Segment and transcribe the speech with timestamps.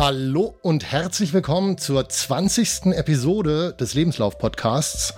[0.00, 2.86] Hallo und herzlich willkommen zur 20.
[2.94, 5.12] Episode des Lebenslauf-Podcasts.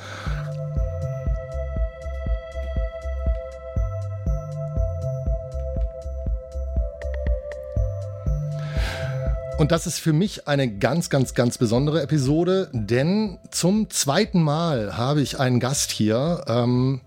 [9.56, 14.96] Und das ist für mich eine ganz, ganz, ganz besondere Episode, denn zum zweiten Mal
[14.96, 17.02] habe ich einen Gast hier ähm,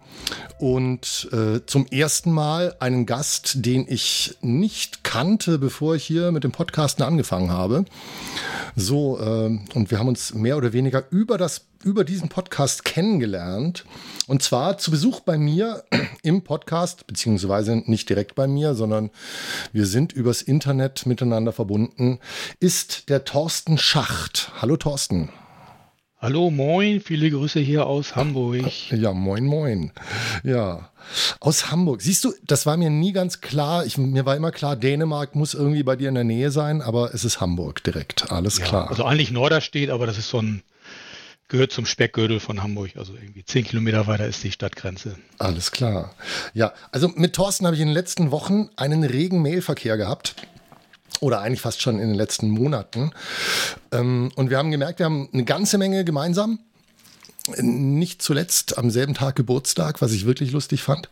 [0.60, 6.44] und äh, zum ersten Mal einen Gast, den ich nicht kannte, bevor ich hier mit
[6.44, 7.86] dem Podcasten angefangen habe.
[8.76, 13.86] So, äh, und wir haben uns mehr oder weniger über das über diesen Podcast kennengelernt.
[14.26, 15.84] Und zwar zu Besuch bei mir
[16.24, 19.12] im Podcast, beziehungsweise nicht direkt bei mir, sondern
[19.72, 22.20] wir sind übers Internet miteinander verbunden,
[22.60, 24.52] ist der Thorsten Schacht.
[24.60, 25.30] Hallo Thorsten.
[26.18, 28.72] Hallo, moin, viele Grüße hier aus Hamburg.
[28.92, 29.92] Ja, moin, moin.
[30.44, 30.90] Ja,
[31.42, 32.02] aus Hamburg.
[32.02, 33.86] Siehst du, das war mir nie ganz klar.
[33.86, 37.14] Ich, mir war immer klar, Dänemark muss irgendwie bei dir in der Nähe sein, aber
[37.14, 38.32] es ist Hamburg direkt.
[38.32, 38.90] Alles ja, klar.
[38.90, 40.64] Also eigentlich Norderstedt, aber das ist so ein
[41.48, 42.92] gehört zum Speckgürtel von Hamburg.
[42.96, 45.18] Also irgendwie zehn Kilometer weiter ist die Stadtgrenze.
[45.38, 46.16] Alles klar.
[46.54, 50.36] Ja, also mit Thorsten habe ich in den letzten Wochen einen regen Mailverkehr gehabt.
[51.22, 53.12] Oder eigentlich fast schon in den letzten Monaten.
[53.92, 56.60] Ähm, und wir haben gemerkt, wir haben eine ganze Menge gemeinsam.
[57.58, 61.10] Nicht zuletzt am selben Tag Geburtstag, was ich wirklich lustig fand.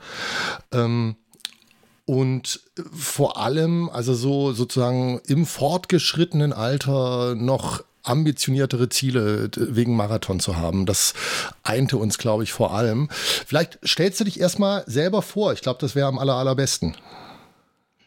[0.71, 1.15] Ähm,
[2.05, 2.59] und
[2.91, 10.85] vor allem, also so sozusagen im fortgeschrittenen Alter noch ambitioniertere Ziele wegen Marathon zu haben.
[10.85, 11.13] Das
[11.63, 13.07] einte uns, glaube ich, vor allem.
[13.11, 15.53] Vielleicht stellst du dich erstmal selber vor.
[15.53, 16.95] Ich glaube, das wäre am aller, allerbesten.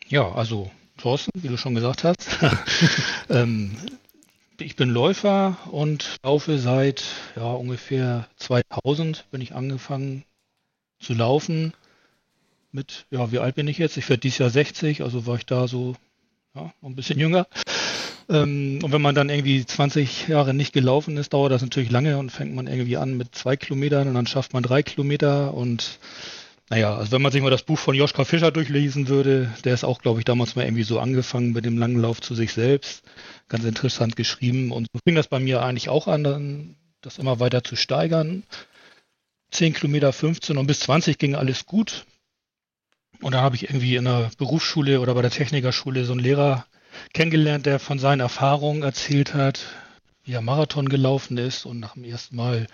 [0.09, 0.71] Ja, also
[1.07, 2.27] Thorsten, wie du schon gesagt hast.
[3.31, 3.77] ähm,
[4.59, 7.05] ich bin Läufer und laufe seit
[7.37, 10.25] ja, ungefähr 2000 bin ich angefangen
[10.99, 11.75] zu laufen.
[12.73, 13.97] Mit, ja, wie alt bin ich jetzt?
[13.97, 15.95] Ich werde dieses Jahr 60, also war ich da so
[16.57, 17.47] ja, ein bisschen jünger.
[18.29, 22.19] Ähm, und wenn man dann irgendwie 20 Jahre nicht gelaufen ist, dauert das natürlich lange
[22.19, 26.01] und fängt man irgendwie an mit zwei Kilometern und dann schafft man drei Kilometer und
[26.69, 29.85] naja, also wenn man sich mal das Buch von Joschka Fischer durchlesen würde, der ist
[29.85, 33.05] auch, glaube ich, damals mal irgendwie so angefangen mit dem langen Lauf zu sich selbst.
[33.49, 34.73] Ganz interessant geschrieben.
[34.73, 38.43] Und so fing das bei mir eigentlich auch an, das immer weiter zu steigern.
[39.53, 42.05] 10 Kilometer, 15 und bis 20 ging alles gut.
[43.23, 46.67] Und dann habe ich irgendwie in der Berufsschule oder bei der Technikerschule so einen Lehrer
[47.15, 49.61] kennengelernt, der von seinen Erfahrungen erzählt hat,
[50.25, 52.67] wie er Marathon gelaufen ist und nach dem ersten Mal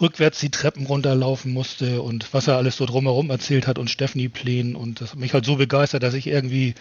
[0.00, 4.28] rückwärts die Treppen runterlaufen musste und was er alles so drumherum erzählt hat und Stephanie
[4.28, 6.74] Plänen und das hat mich halt so begeistert, dass ich irgendwie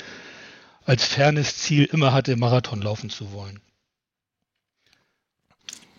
[0.85, 3.59] als fernes Ziel immer hatte, Marathon laufen zu wollen.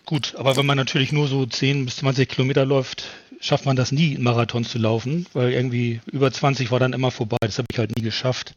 [0.05, 3.05] Gut, aber wenn man natürlich nur so 10 bis 20 Kilometer läuft,
[3.39, 7.09] schafft man das nie, einen Marathon zu laufen, weil irgendwie über 20 war dann immer
[7.09, 7.37] vorbei.
[7.41, 8.55] Das habe ich halt nie geschafft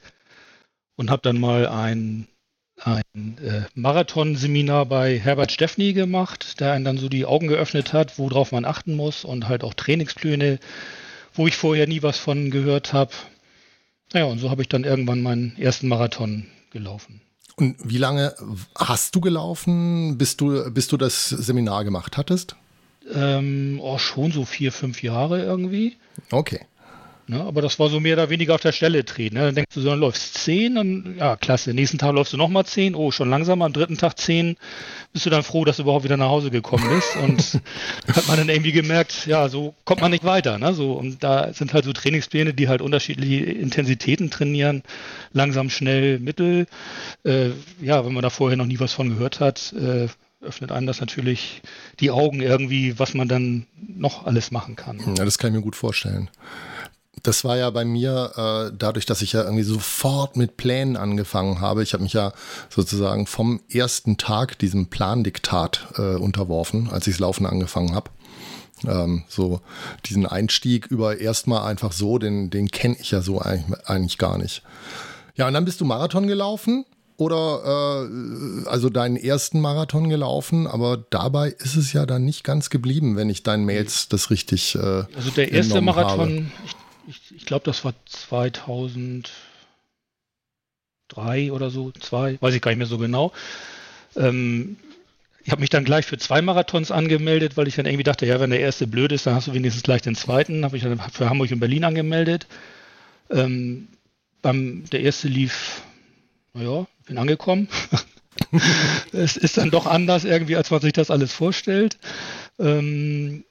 [0.97, 2.29] und habe dann mal ein,
[2.85, 8.19] ein äh, Marathonseminar bei Herbert Steffny gemacht, der einen dann so die Augen geöffnet hat,
[8.19, 10.59] worauf man achten muss und halt auch Trainingspläne,
[11.35, 13.13] wo ich vorher nie was von gehört habe.
[14.13, 17.21] Naja, und so habe ich dann irgendwann meinen ersten Marathon gelaufen.
[17.57, 18.35] Und wie lange
[18.77, 22.55] hast du gelaufen, bis du, bis du das Seminar gemacht hattest?
[23.13, 25.97] Ähm, oh, schon so vier, fünf Jahre irgendwie.
[26.31, 26.61] Okay.
[27.29, 27.43] Ne?
[27.43, 29.35] Aber das war so mehr oder weniger auf der Stelle drehen.
[29.35, 29.41] Ne?
[29.41, 31.75] Dann denkst du, so, dann läufst zehn, dann, ja, klasse.
[31.75, 34.57] Nächsten Tag läufst du nochmal zehn, oh, schon langsam, am dritten Tag zehn,
[35.13, 37.17] bist du dann froh, dass du überhaupt wieder nach Hause gekommen bist.
[37.17, 37.63] Und
[38.17, 40.59] hat man dann irgendwie gemerkt, ja, so kommt man nicht weiter.
[40.59, 40.73] Ne?
[40.73, 44.83] So, und da sind halt so Trainingspläne, die halt unterschiedliche Intensitäten trainieren.
[45.33, 46.67] Langsam, schnell, mittel.
[47.25, 47.51] Äh,
[47.83, 50.09] ja, wenn man da vorher noch nie was von gehört hat, äh,
[50.41, 51.63] öffnet einem das natürlich
[52.01, 55.01] die Augen irgendwie, was man dann noch alles machen kann.
[55.17, 56.31] Ja, das kann ich mir gut vorstellen.
[57.23, 58.33] Das war ja bei mir
[58.71, 61.83] äh, dadurch, dass ich ja irgendwie sofort mit Plänen angefangen habe.
[61.83, 62.33] Ich habe mich ja
[62.69, 68.11] sozusagen vom ersten Tag diesem Plandiktat äh, unterworfen, als ich das Laufen angefangen habe.
[68.87, 69.61] Ähm, so
[70.07, 74.39] diesen Einstieg über erstmal einfach so, den, den kenne ich ja so eigentlich, eigentlich gar
[74.39, 74.63] nicht.
[75.35, 76.85] Ja, und dann bist du Marathon gelaufen
[77.19, 82.71] oder äh, also deinen ersten Marathon gelaufen, aber dabei ist es ja dann nicht ganz
[82.71, 84.77] geblieben, wenn ich deinen Mails das richtig.
[84.77, 84.79] Äh,
[85.17, 86.47] also der erste Marathon, habe.
[86.65, 86.77] ich
[87.09, 89.25] ich, ich glaube, das war 2003
[91.53, 93.33] oder so, zwei, weiß ich gar nicht mehr so genau.
[94.17, 94.77] Ähm,
[95.43, 98.39] ich habe mich dann gleich für zwei Marathons angemeldet, weil ich dann irgendwie dachte, ja,
[98.39, 100.65] wenn der erste blöd ist, dann hast du wenigstens gleich den zweiten.
[100.65, 102.47] Habe ich dann für Hamburg und Berlin angemeldet.
[103.31, 103.89] Ähm,
[104.43, 105.83] beim, der erste lief,
[106.53, 107.69] naja, bin angekommen.
[109.13, 111.97] es ist dann doch anders irgendwie, als man sich das alles vorstellt.
[112.59, 113.45] Ähm,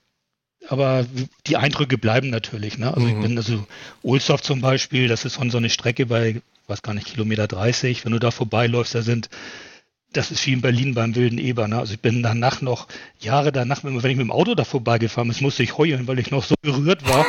[0.69, 1.05] aber
[1.47, 2.77] die Eindrücke bleiben natürlich.
[2.77, 2.93] Ne?
[2.93, 3.15] Also mhm.
[3.15, 3.67] ich bin also
[4.03, 8.05] Ohlsdorf zum Beispiel, das ist schon so eine Strecke bei, weiß gar nicht, Kilometer 30.
[8.05, 9.29] Wenn du da vorbeiläufst, da sind
[10.13, 11.67] das ist wie in Berlin beim Wilden Eber.
[11.67, 11.77] Ne?
[11.77, 12.87] Also ich bin danach noch,
[13.19, 16.31] Jahre danach, wenn ich mit dem Auto da vorbeigefahren bin, musste ich heulen, weil ich
[16.31, 17.25] noch so gerührt war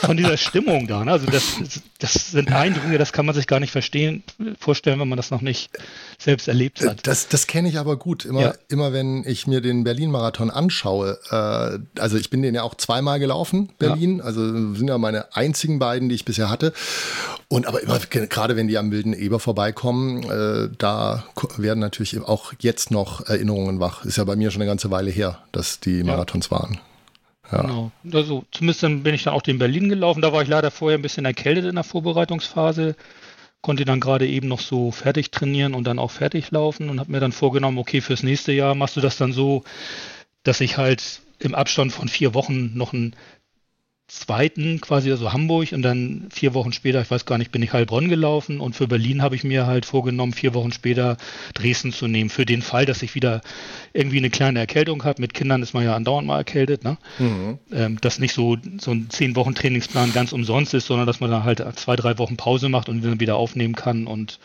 [0.00, 1.04] von dieser Stimmung da.
[1.04, 1.12] Ne?
[1.12, 1.58] Also das,
[1.98, 4.22] das sind Eindrücke, das kann man sich gar nicht verstehen,
[4.58, 5.70] vorstellen, wenn man das noch nicht
[6.18, 7.06] selbst erlebt hat.
[7.06, 8.24] Das, das kenne ich aber gut.
[8.24, 8.54] Immer, ja.
[8.68, 13.18] immer wenn ich mir den Berlin-Marathon anschaue, äh, also ich bin den ja auch zweimal
[13.18, 14.24] gelaufen, Berlin, ja.
[14.24, 16.72] also sind ja meine einzigen beiden, die ich bisher hatte.
[17.48, 21.24] Und aber immer, gerade wenn die am Wilden Eber vorbeikommen, äh, da
[21.56, 24.04] werden natürlich auch jetzt noch Erinnerungen wach.
[24.04, 26.52] Ist ja bei mir schon eine ganze Weile her, dass die Marathons ja.
[26.52, 26.80] waren.
[27.50, 27.62] Ja.
[27.62, 27.90] Genau.
[28.12, 30.22] Also zumindest dann bin ich dann auch in Berlin gelaufen.
[30.22, 32.96] Da war ich leider vorher ein bisschen erkältet in der Vorbereitungsphase.
[33.60, 37.10] Konnte dann gerade eben noch so fertig trainieren und dann auch fertig laufen und habe
[37.10, 39.64] mir dann vorgenommen, okay, fürs nächste Jahr machst du das dann so,
[40.42, 43.16] dass ich halt im Abstand von vier Wochen noch ein
[44.14, 47.72] zweiten quasi, also Hamburg und dann vier Wochen später, ich weiß gar nicht, bin ich
[47.72, 51.16] Heilbronn gelaufen und für Berlin habe ich mir halt vorgenommen, vier Wochen später
[51.52, 53.40] Dresden zu nehmen, für den Fall, dass ich wieder
[53.92, 55.20] irgendwie eine kleine Erkältung habe.
[55.20, 56.96] Mit Kindern ist man ja andauernd mal erkältet, ne?
[57.18, 57.58] Mhm.
[57.72, 61.30] Ähm, dass nicht so, so ein zehn Wochen Trainingsplan ganz umsonst ist, sondern dass man
[61.30, 64.38] dann halt zwei, drei Wochen Pause macht und dann wieder aufnehmen kann und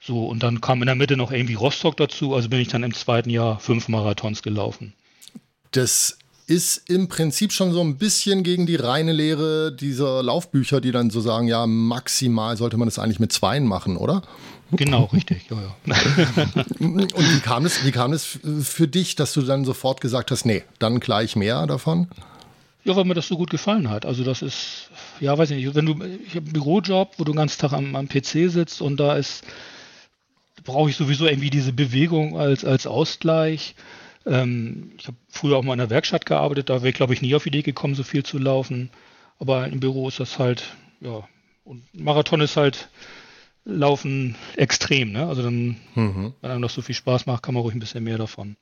[0.00, 0.26] so.
[0.26, 2.94] Und dann kam in der Mitte noch irgendwie Rostock dazu, also bin ich dann im
[2.94, 4.94] zweiten Jahr fünf Marathons gelaufen.
[5.72, 6.18] Das
[6.48, 11.10] ist im Prinzip schon so ein bisschen gegen die reine Lehre dieser Laufbücher, die dann
[11.10, 14.22] so sagen, ja, maximal sollte man das eigentlich mit zweien machen, oder?
[14.72, 15.94] Genau, richtig, ja, ja.
[16.78, 20.46] Und wie kam, es, wie kam es für dich, dass du dann sofort gesagt hast,
[20.46, 22.08] nee, dann gleich mehr davon?
[22.82, 24.06] Ja, weil mir das so gut gefallen hat.
[24.06, 24.90] Also das ist,
[25.20, 25.92] ja, weiß ich nicht, wenn du,
[26.26, 29.16] ich habe einen Bürojob, wo du den ganzen Tag am, am PC sitzt und da
[29.16, 29.44] ist,
[30.64, 33.74] brauche ich sowieso irgendwie diese Bewegung als, als Ausgleich.
[34.26, 37.22] Ähm, ich habe früher auch mal in der Werkstatt gearbeitet, da wäre ich, glaube ich,
[37.22, 38.90] nie auf die Idee gekommen, so viel zu laufen.
[39.38, 41.26] Aber im Büro ist das halt, ja,
[41.64, 42.88] und Marathon ist halt
[43.64, 45.26] Laufen extrem, ne?
[45.26, 46.32] Also dann, mhm.
[46.40, 48.56] wenn einem das so viel Spaß macht, kann man ruhig ein bisschen mehr davon.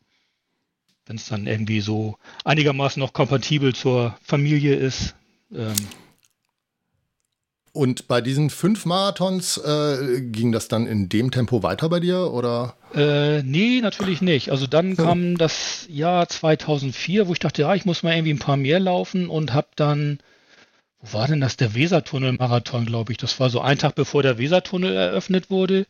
[1.07, 5.15] Wenn es dann irgendwie so einigermaßen noch kompatibel zur Familie ist.
[5.53, 5.77] Ähm,
[7.77, 12.33] und bei diesen fünf Marathons äh, ging das dann in dem Tempo weiter bei dir
[12.33, 12.75] oder?
[12.95, 14.51] Äh, nee, natürlich nicht.
[14.51, 18.39] Also dann kam das Jahr 2004, wo ich dachte, ja, ich muss mal irgendwie ein
[18.39, 20.19] paar mehr laufen und habe dann,
[21.01, 23.19] wo war denn das, der Wesertunnel-Marathon, glaube ich.
[23.19, 25.87] Das war so ein Tag bevor der Wesertunnel eröffnet wurde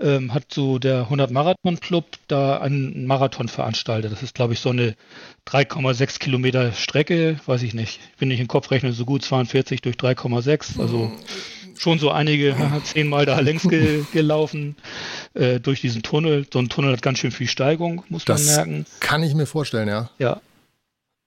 [0.00, 4.12] ähm, hat so der 100 Marathon Club da einen Marathon veranstaltet.
[4.12, 4.96] Das ist, glaube ich, so eine
[5.46, 8.00] 3,6 Kilometer Strecke, weiß ich nicht.
[8.18, 11.12] Bin ich im Kopf rechne so gut 42 durch 3,6, also
[11.78, 14.76] schon so einige zehnmal da längs ge gelaufen
[15.34, 16.46] äh, durch diesen Tunnel.
[16.52, 18.86] So ein Tunnel hat ganz schön viel Steigung, muss das man merken.
[19.00, 20.10] Kann ich mir vorstellen, ja.
[20.18, 20.40] Ja.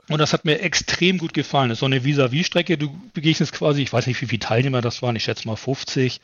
[0.09, 1.69] Und das hat mir extrem gut gefallen.
[1.69, 2.77] Das ist so eine Vis-à-vis-Strecke.
[2.77, 6.21] Du begegnest quasi, ich weiß nicht, wie viele Teilnehmer das waren, ich schätze mal 50.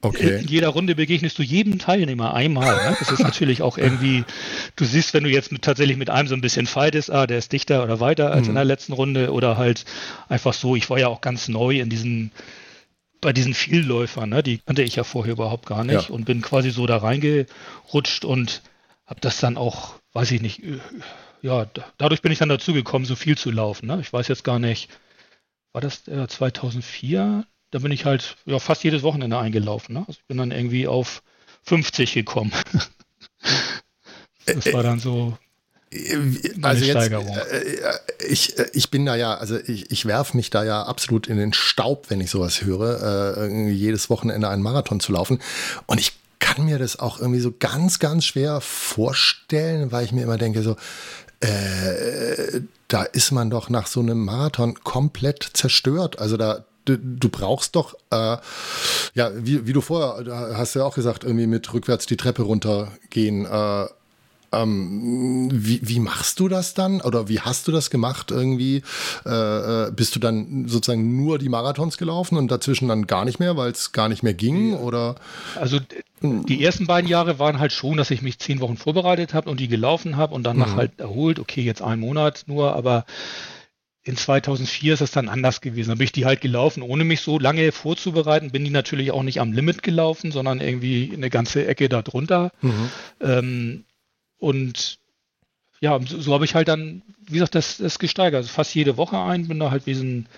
[0.00, 0.38] Okay.
[0.42, 2.76] In jeder Runde begegnest du jedem Teilnehmer einmal.
[2.88, 2.96] Ne?
[2.98, 4.24] Das ist natürlich auch irgendwie,
[4.76, 7.38] du siehst, wenn du jetzt mit, tatsächlich mit einem so ein bisschen fightest, ah, der
[7.38, 8.50] ist dichter oder weiter als mhm.
[8.50, 9.84] in der letzten Runde oder halt
[10.28, 12.30] einfach so, ich war ja auch ganz neu in diesen,
[13.20, 14.44] bei diesen Vielläufern, ne?
[14.44, 16.14] die kannte ich ja vorher überhaupt gar nicht ja.
[16.14, 18.62] und bin quasi so da reingerutscht und
[19.04, 20.62] habe das dann auch, weiß ich nicht,
[21.42, 21.66] ja,
[21.98, 23.86] dadurch bin ich dann dazu gekommen, so viel zu laufen.
[23.86, 24.00] Ne?
[24.00, 24.90] Ich weiß jetzt gar nicht,
[25.72, 27.44] war das äh, 2004?
[27.70, 29.94] da bin ich halt ja, fast jedes Wochenende eingelaufen.
[29.94, 30.00] Ne?
[30.00, 31.22] Also ich bin dann irgendwie auf
[31.64, 32.52] 50 gekommen.
[34.46, 35.36] das war dann so
[36.60, 37.92] also jetzt, äh,
[38.28, 41.54] ich, ich bin da ja, also ich, ich werfe mich da ja absolut in den
[41.54, 45.40] Staub, wenn ich sowas höre, äh, jedes Wochenende einen Marathon zu laufen.
[45.86, 50.24] Und ich kann mir das auch irgendwie so ganz, ganz schwer vorstellen, weil ich mir
[50.24, 50.76] immer denke, so,
[51.40, 56.18] äh, da ist man doch nach so einem Marathon komplett zerstört.
[56.18, 58.38] Also da, du, brauchst doch, äh,
[59.14, 63.44] ja, wie, wie du vorher hast ja auch gesagt, irgendwie mit rückwärts die Treppe runtergehen.
[63.44, 63.86] Äh,
[64.52, 67.00] ähm, wie, wie machst du das dann?
[67.00, 68.82] Oder wie hast du das gemacht irgendwie?
[69.26, 73.38] Äh, äh bist du dann sozusagen nur die Marathons gelaufen und dazwischen dann gar nicht
[73.38, 74.74] mehr, weil es gar nicht mehr ging?
[74.74, 75.16] Oder?
[75.56, 75.78] Also
[76.22, 79.60] die ersten beiden Jahre waren halt schon, dass ich mich zehn Wochen vorbereitet habe und
[79.60, 80.76] die gelaufen habe und danach mhm.
[80.76, 81.38] halt erholt.
[81.38, 83.04] Okay, jetzt einen Monat nur, aber
[84.08, 85.90] in 2004 ist es dann anders gewesen.
[85.90, 88.50] Da bin ich die halt gelaufen, ohne mich so lange vorzubereiten.
[88.52, 92.50] Bin die natürlich auch nicht am Limit gelaufen, sondern irgendwie eine ganze Ecke darunter.
[92.62, 92.90] Mhm.
[93.20, 93.84] Ähm,
[94.38, 94.98] und
[95.80, 98.38] ja, so, so habe ich halt dann, wie gesagt, das, das gesteigert.
[98.38, 100.28] Also fast jede Woche ein, bin da halt wie so ein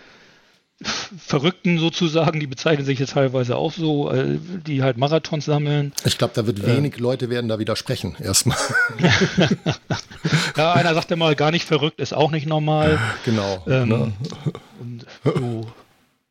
[0.83, 5.93] Verrückten sozusagen, die bezeichnen sich jetzt teilweise auch so, äh, die halt Marathons sammeln.
[6.05, 8.57] Ich glaube, da wird wenig äh, Leute werden da widersprechen, erstmal.
[10.57, 12.99] ja, einer sagt immer, gar nicht verrückt ist auch nicht normal.
[13.27, 13.63] Genau.
[13.67, 14.13] Ähm, ne?
[14.81, 15.67] Und so,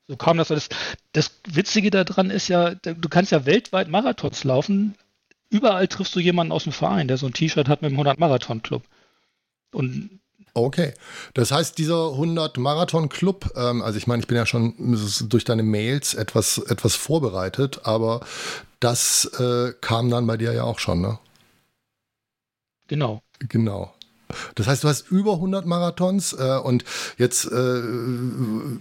[0.08, 0.70] so kam das alles.
[1.12, 4.96] Das Witzige daran ist ja, du kannst ja weltweit Marathons laufen,
[5.50, 8.20] überall triffst du jemanden aus dem Verein, der so ein T-Shirt hat mit dem 100
[8.20, 8.84] Marathon Club.
[9.72, 10.20] Und
[10.54, 10.94] Okay,
[11.36, 14.74] das heißt, dieser 100 Marathon Club, ähm, also ich meine, ich bin ja schon
[15.30, 18.22] durch deine Mails etwas, etwas vorbereitet, aber
[18.80, 21.20] das äh, kam dann bei dir ja auch schon, ne?
[22.88, 23.22] Genau.
[23.40, 23.94] Genau.
[24.56, 26.84] Das heißt, du hast über 100 Marathons äh, und
[27.18, 28.80] jetzt, äh, du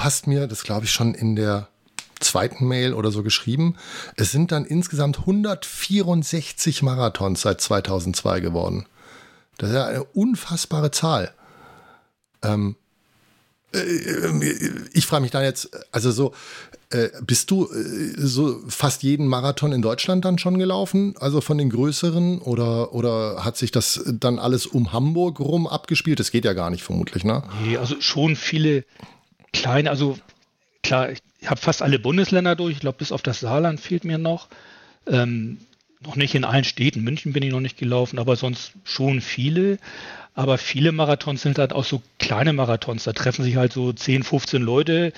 [0.00, 1.68] hast mir, das glaube ich schon in der
[2.20, 3.76] zweiten Mail oder so geschrieben,
[4.16, 8.86] es sind dann insgesamt 164 Marathons seit 2002 geworden.
[9.58, 11.32] Das ist ja eine unfassbare Zahl.
[12.42, 12.76] Ähm,
[13.72, 13.80] äh,
[14.92, 16.34] ich frage mich dann jetzt, also so,
[16.90, 21.14] äh, bist du äh, so fast jeden Marathon in Deutschland dann schon gelaufen?
[21.18, 26.20] Also von den größeren oder, oder hat sich das dann alles um Hamburg rum abgespielt?
[26.20, 27.42] Das geht ja gar nicht vermutlich, ne?
[27.64, 28.84] Nee, also schon viele
[29.52, 30.18] kleine, also
[30.82, 32.74] klar, ich habe fast alle Bundesländer durch.
[32.74, 34.48] Ich glaube, bis auf das Saarland fehlt mir noch.
[35.06, 35.58] Ähm,
[36.00, 37.02] noch nicht in allen Städten.
[37.02, 39.78] München bin ich noch nicht gelaufen, aber sonst schon viele.
[40.34, 43.04] Aber viele Marathons sind halt auch so kleine Marathons.
[43.04, 45.14] Da treffen sich halt so 10, 15 Leute,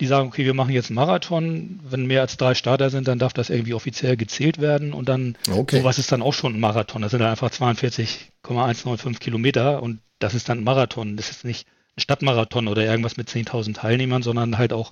[0.00, 1.78] die sagen, okay, wir machen jetzt einen Marathon.
[1.88, 4.92] Wenn mehr als drei Starter sind, dann darf das irgendwie offiziell gezählt werden.
[4.92, 5.78] Und dann, okay.
[5.78, 7.02] sowas ist dann auch schon ein Marathon.
[7.02, 11.16] Das sind dann einfach 42,195 Kilometer und das ist dann ein Marathon.
[11.16, 14.90] Das ist nicht ein Stadtmarathon oder irgendwas mit 10.000 Teilnehmern, sondern halt auch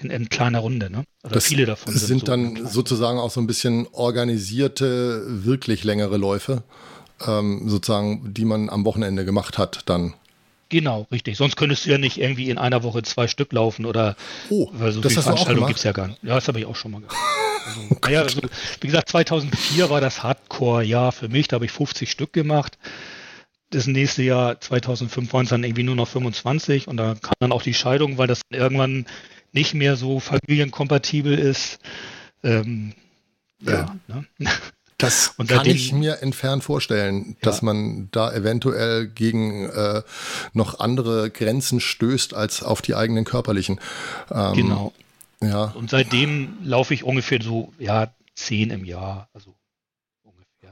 [0.00, 0.90] in, in kleiner Runde.
[0.90, 1.04] Ne?
[1.24, 5.84] Oder das viele davon sind, sind so dann sozusagen auch so ein bisschen organisierte, wirklich
[5.84, 6.62] längere Läufe,
[7.26, 10.14] ähm, sozusagen, die man am Wochenende gemacht hat, dann.
[10.68, 11.36] Genau, richtig.
[11.36, 14.16] Sonst könntest du ja nicht irgendwie in einer Woche zwei Stück laufen oder
[14.50, 16.22] oh, weil so das viele Veranstaltungen gibt es ja gar nicht.
[16.24, 17.16] Ja, das habe ich auch schon mal gemacht.
[17.66, 18.42] Also, oh naja, also,
[18.80, 21.48] wie gesagt, 2004 war das Hardcore-Jahr für mich.
[21.48, 22.78] Da habe ich 50 Stück gemacht.
[23.70, 27.50] Das nächste Jahr, 2005, waren es dann irgendwie nur noch 25 und da kam dann
[27.50, 29.06] auch die Scheidung, weil das irgendwann
[29.56, 31.80] nicht mehr so familienkompatibel ist.
[32.44, 32.92] Ähm,
[33.60, 33.96] ja.
[34.06, 34.50] ja ne?
[34.98, 37.66] Das und kann ich mir entfernt vorstellen, dass ja.
[37.66, 40.02] man da eventuell gegen äh,
[40.54, 43.78] noch andere Grenzen stößt als auf die eigenen körperlichen.
[44.30, 44.94] Ähm, genau.
[45.42, 45.64] Ja.
[45.64, 49.28] Und seitdem laufe ich ungefähr so, ja, zehn im Jahr.
[49.34, 49.54] Also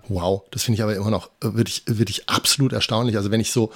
[0.09, 3.17] Wow, das finde ich aber immer noch äh, wirklich, wirklich absolut erstaunlich.
[3.17, 3.73] Also wenn ich so,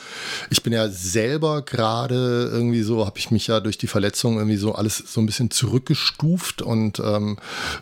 [0.50, 4.56] ich bin ja selber gerade irgendwie so, habe ich mich ja durch die Verletzung irgendwie
[4.56, 7.38] so alles so ein bisschen zurückgestuft und ähm,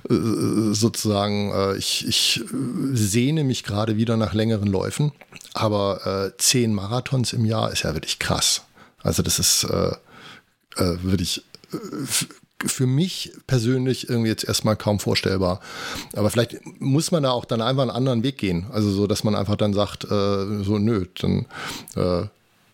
[0.09, 2.45] äh, sozusagen, äh, ich, ich
[2.93, 5.12] sehne mich gerade wieder nach längeren Läufen.
[5.55, 8.62] Aber äh, zehn Marathons im Jahr ist ja wirklich krass.
[9.03, 9.93] Also das ist äh,
[10.76, 11.43] äh, wirklich
[12.64, 15.60] für mich persönlich irgendwie jetzt erstmal kaum vorstellbar.
[16.14, 18.66] Aber vielleicht muss man da auch dann einfach einen anderen Weg gehen.
[18.72, 21.46] Also so, dass man einfach dann sagt, äh, so nö, dann
[21.96, 22.26] äh,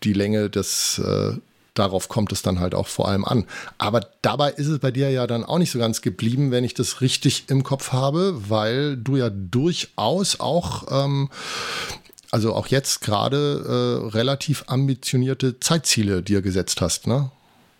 [0.03, 1.33] die Länge des äh,
[1.73, 3.45] darauf kommt es dann halt auch vor allem an.
[3.77, 6.73] Aber dabei ist es bei dir ja dann auch nicht so ganz geblieben, wenn ich
[6.73, 11.29] das richtig im Kopf habe, weil du ja durchaus auch, ähm,
[12.31, 17.31] also auch jetzt gerade äh, relativ ambitionierte Zeitziele dir gesetzt hast, ne?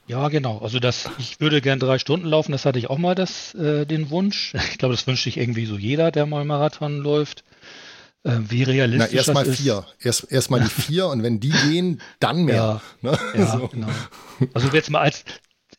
[0.07, 0.59] Ja, genau.
[0.59, 3.85] Also das, ich würde gern drei Stunden laufen, das hatte ich auch mal das, äh,
[3.85, 4.53] den Wunsch.
[4.71, 7.43] Ich glaube, das wünscht sich irgendwie so jeder, der mal Marathon läuft.
[8.23, 9.85] Äh, wie realistisch Na, erst mal vier.
[9.99, 12.81] Erst, erst mal die vier und wenn die gehen, dann mehr.
[13.01, 13.19] Ja, ne?
[13.35, 13.67] ja so.
[13.67, 13.89] genau.
[14.53, 15.25] Also jetzt mal als,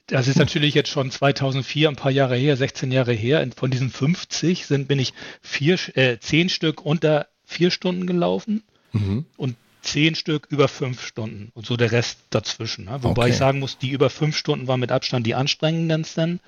[0.06, 3.46] das ist natürlich jetzt schon 2004, ein paar Jahre her, 16 Jahre her.
[3.56, 8.62] Von diesen 50 sind, bin ich vier, äh, zehn Stück unter vier Stunden gelaufen.
[8.92, 9.24] Mhm.
[9.36, 12.86] Und zehn Stück über fünf Stunden und so der Rest dazwischen.
[12.86, 13.02] Ne?
[13.02, 13.30] Wobei okay.
[13.30, 16.40] ich sagen muss, die über fünf Stunden waren mit Abstand die anstrengendsten.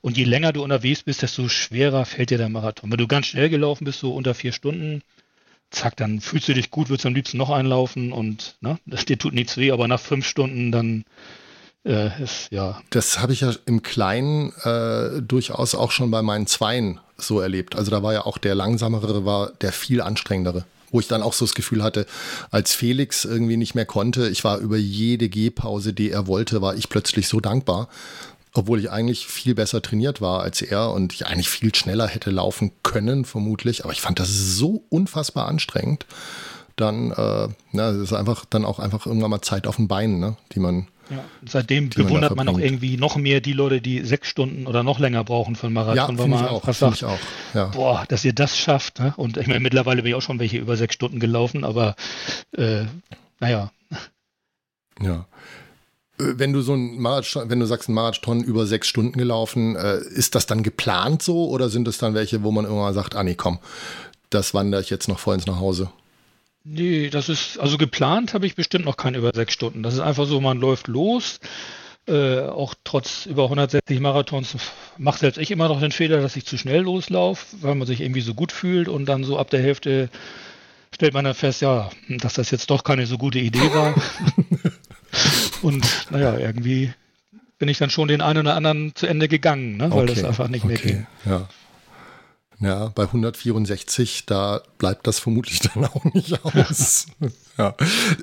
[0.00, 2.90] Und je länger du unterwegs bist, desto schwerer fällt dir der Marathon.
[2.90, 5.02] Wenn du ganz schnell gelaufen bist, so unter vier Stunden,
[5.70, 9.18] zack, dann fühlst du dich gut, würdest am liebsten noch einlaufen und ne, das dir
[9.18, 11.04] tut nichts weh, aber nach fünf Stunden dann
[11.84, 12.80] äh, ist ja.
[12.90, 17.74] Das habe ich ja im Kleinen äh, durchaus auch schon bei meinen Zweien so erlebt.
[17.74, 21.32] Also da war ja auch der langsamere, war der viel anstrengendere wo ich dann auch
[21.32, 22.06] so das Gefühl hatte,
[22.50, 26.74] als Felix irgendwie nicht mehr konnte, ich war über jede Gehpause, die er wollte, war
[26.74, 27.88] ich plötzlich so dankbar,
[28.52, 32.30] obwohl ich eigentlich viel besser trainiert war als er und ich eigentlich viel schneller hätte
[32.30, 33.84] laufen können, vermutlich.
[33.84, 36.06] Aber ich fand das so unfassbar anstrengend.
[36.76, 40.20] Dann, äh, na, das ist einfach dann auch einfach irgendwann mal Zeit auf den Beinen,
[40.20, 44.04] ne, die man ja, seitdem bewundert man, man auch irgendwie noch mehr die Leute, die
[44.04, 46.96] sechs Stunden oder noch länger brauchen für einen Marathon, ja, weil man ich auch, sagt,
[46.96, 47.18] ich auch.
[47.54, 47.66] Ja.
[47.66, 48.98] boah, dass ihr das schafft.
[48.98, 49.14] Ne?
[49.16, 51.94] Und ich meine, mittlerweile bin ich auch schon welche über sechs Stunden gelaufen, aber
[52.56, 52.84] äh,
[53.38, 53.70] naja.
[55.00, 55.26] Ja.
[56.18, 59.76] Äh, wenn du so ein Marathon, wenn du sagst, ein Marathon über sechs Stunden gelaufen,
[59.76, 63.14] äh, ist das dann geplant so oder sind es dann welche, wo man immer sagt,
[63.14, 63.60] ah nee, komm,
[64.30, 65.90] das wandere ich jetzt noch vollends nach Hause?
[66.68, 69.84] Nee, das ist, also geplant habe ich bestimmt noch keine über sechs Stunden.
[69.84, 71.38] Das ist einfach so, man läuft los,
[72.08, 74.56] Äh, auch trotz über 160 Marathons
[74.96, 78.00] mache selbst ich immer noch den Fehler, dass ich zu schnell loslaufe, weil man sich
[78.00, 80.08] irgendwie so gut fühlt und dann so ab der Hälfte
[80.94, 83.92] stellt man dann fest, ja, dass das jetzt doch keine so gute Idee war.
[85.62, 86.92] und naja, irgendwie
[87.58, 89.90] bin ich dann schon den einen oder anderen zu Ende gegangen, ne?
[89.90, 91.08] weil okay, das einfach nicht mehr ging.
[91.24, 91.48] Ja.
[92.58, 97.06] Ja, bei 164, da bleibt das vermutlich dann auch nicht aus.
[97.58, 97.74] ja.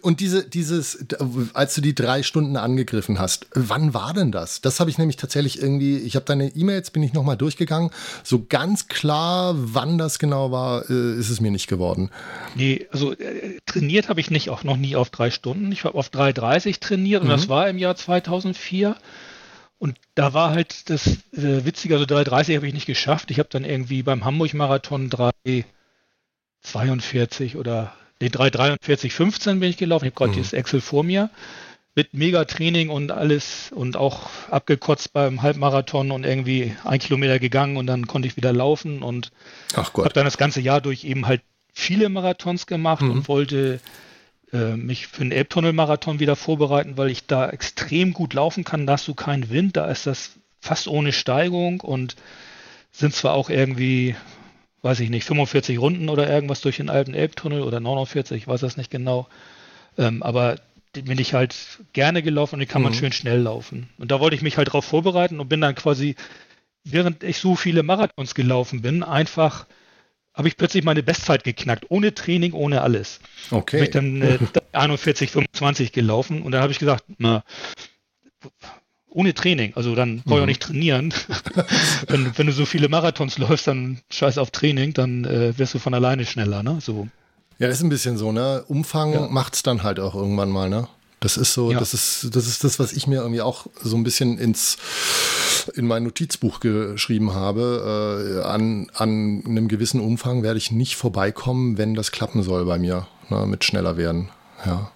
[0.02, 1.06] Und diese, dieses,
[1.54, 4.62] als du die drei Stunden angegriffen hast, wann war denn das?
[4.62, 7.92] Das habe ich nämlich tatsächlich irgendwie, ich habe deine E-Mails, bin ich nochmal durchgegangen.
[8.24, 12.10] So ganz klar, wann das genau war, äh, ist es mir nicht geworden.
[12.56, 15.72] Nee, also äh, trainiert habe ich nicht, auch noch nie auf drei Stunden.
[15.72, 17.34] Ich habe auf 3,30 trainiert und mhm.
[17.34, 18.96] das war im Jahr 2004.
[19.84, 23.30] Und da war halt das äh, Witzige, also 3,30 habe ich nicht geschafft.
[23.32, 30.06] Ich habe dann irgendwie beim Hamburg-Marathon 3,42 oder nee, 3,43,15 bin ich gelaufen.
[30.06, 30.36] Ich habe gerade mhm.
[30.36, 31.30] dieses Excel vor mir
[31.96, 37.86] mit Mega-Training und alles und auch abgekotzt beim Halbmarathon und irgendwie ein Kilometer gegangen und
[37.86, 39.34] dann konnte ich wieder laufen und
[39.76, 41.42] habe dann das ganze Jahr durch eben halt
[41.74, 43.12] viele Marathons gemacht mhm.
[43.12, 43.82] und wollte
[44.54, 48.86] äh, mich für den Elbtunnel-Marathon wieder vorbereiten, weil ich da extrem gut laufen kann.
[48.86, 50.32] Da hast du keinen Wind, da ist das
[50.62, 52.16] fast ohne Steigung und
[52.92, 54.16] sind zwar auch irgendwie,
[54.84, 58.62] weiß ich nicht, 45 Runden oder irgendwas durch den alten Elbtunnel oder 49, ich weiß
[58.62, 59.28] das nicht genau.
[59.98, 60.58] Ähm, aber
[60.94, 61.56] bin ich halt
[61.94, 62.98] gerne gelaufen und die kann man mhm.
[62.98, 63.90] schön schnell laufen.
[63.98, 66.16] Und da wollte ich mich halt drauf vorbereiten und bin dann quasi,
[66.84, 69.66] während ich so viele Marathons gelaufen bin, einfach
[70.34, 73.20] habe ich plötzlich meine Bestzeit geknackt, ohne Training, ohne alles.
[73.52, 73.78] Okay.
[73.78, 74.40] Bin ich dann äh,
[74.72, 77.44] 41, 25 gelaufen und dann habe ich gesagt, na,
[79.10, 80.48] ohne Training, also dann brauche ich auch mhm.
[80.48, 81.14] nicht trainieren.
[82.08, 85.80] wenn, wenn, du so viele Marathons läufst, dann scheiß auf Training, dann äh, wirst du
[85.80, 86.80] von alleine schneller, ne?
[86.82, 87.08] So.
[87.60, 88.64] Ja, ist ein bisschen so, ne?
[88.68, 89.28] Umfang ja.
[89.28, 90.88] macht's dann halt auch irgendwann mal, ne?
[91.24, 91.80] Das ist so, ja.
[91.80, 94.78] das ist, das ist das, was ich mir irgendwie auch so ein bisschen ins
[95.74, 98.42] in mein Notizbuch geschrieben habe.
[98.44, 102.78] Äh, an, an einem gewissen Umfang werde ich nicht vorbeikommen, wenn das klappen soll bei
[102.78, 104.28] mir, ne, mit schneller werden.
[104.66, 104.92] Ja.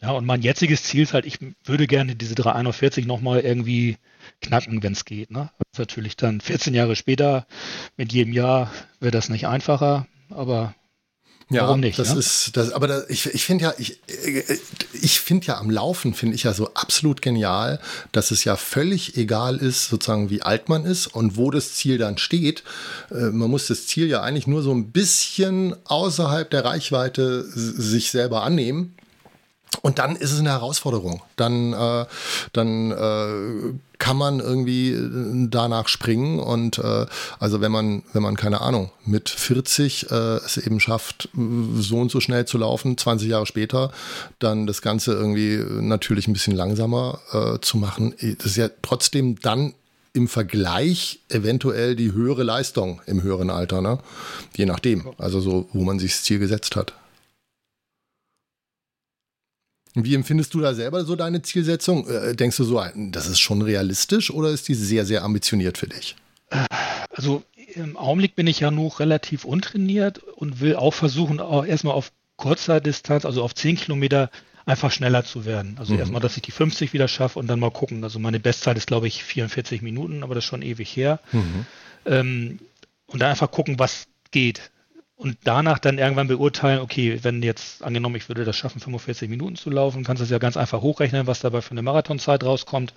[0.00, 3.98] Ja, und mein jetziges Ziel ist halt, ich würde gerne diese 341 nochmal irgendwie
[4.40, 5.30] knacken, wenn es geht.
[5.30, 5.50] Ne?
[5.76, 7.46] natürlich dann 14 Jahre später,
[7.98, 10.74] mit jedem Jahr wird das nicht einfacher, aber
[11.50, 11.98] ja, Warum nicht?
[11.98, 12.18] Das ne?
[12.18, 14.00] ist, das, aber da, ich, ich finde ja, ich,
[14.92, 17.80] ich finde ja am Laufen finde ich ja so absolut genial,
[18.12, 21.96] dass es ja völlig egal ist, sozusagen wie alt man ist und wo das Ziel
[21.96, 22.64] dann steht.
[23.10, 28.10] Äh, man muss das Ziel ja eigentlich nur so ein bisschen außerhalb der Reichweite sich
[28.10, 28.94] selber annehmen.
[29.80, 31.22] Und dann ist es eine Herausforderung.
[31.36, 32.06] Dann, äh,
[32.52, 36.38] dann äh, kann man irgendwie äh, danach springen.
[36.38, 37.06] Und äh,
[37.38, 42.10] also wenn man, wenn man, keine Ahnung, mit 40 äh, es eben schafft, so und
[42.10, 43.92] so schnell zu laufen, 20 Jahre später,
[44.38, 49.40] dann das Ganze irgendwie natürlich ein bisschen langsamer äh, zu machen, das ist ja trotzdem
[49.40, 49.74] dann
[50.12, 53.98] im Vergleich eventuell die höhere Leistung im höheren Alter, ne?
[54.56, 55.08] Je nachdem.
[55.18, 56.94] Also so, wo man sich das Ziel gesetzt hat.
[60.04, 62.08] Wie empfindest du da selber so deine Zielsetzung?
[62.08, 65.88] Äh, denkst du so, das ist schon realistisch oder ist die sehr, sehr ambitioniert für
[65.88, 66.16] dich?
[67.10, 67.42] Also
[67.74, 72.12] im Augenblick bin ich ja noch relativ untrainiert und will auch versuchen, auch erstmal auf
[72.36, 74.30] kurzer Distanz, also auf 10 Kilometer,
[74.64, 75.76] einfach schneller zu werden.
[75.78, 76.00] Also mhm.
[76.00, 78.04] erstmal, dass ich die 50 wieder schaffe und dann mal gucken.
[78.04, 81.20] Also meine Bestzeit ist, glaube ich, 44 Minuten, aber das ist schon ewig her.
[81.32, 81.66] Mhm.
[82.04, 82.58] Ähm,
[83.06, 84.70] und dann einfach gucken, was geht
[85.18, 89.56] und danach dann irgendwann beurteilen, okay, wenn jetzt angenommen, ich würde das schaffen, 45 Minuten
[89.56, 92.94] zu laufen, kannst du es ja ganz einfach hochrechnen, was dabei für eine Marathonzeit rauskommt.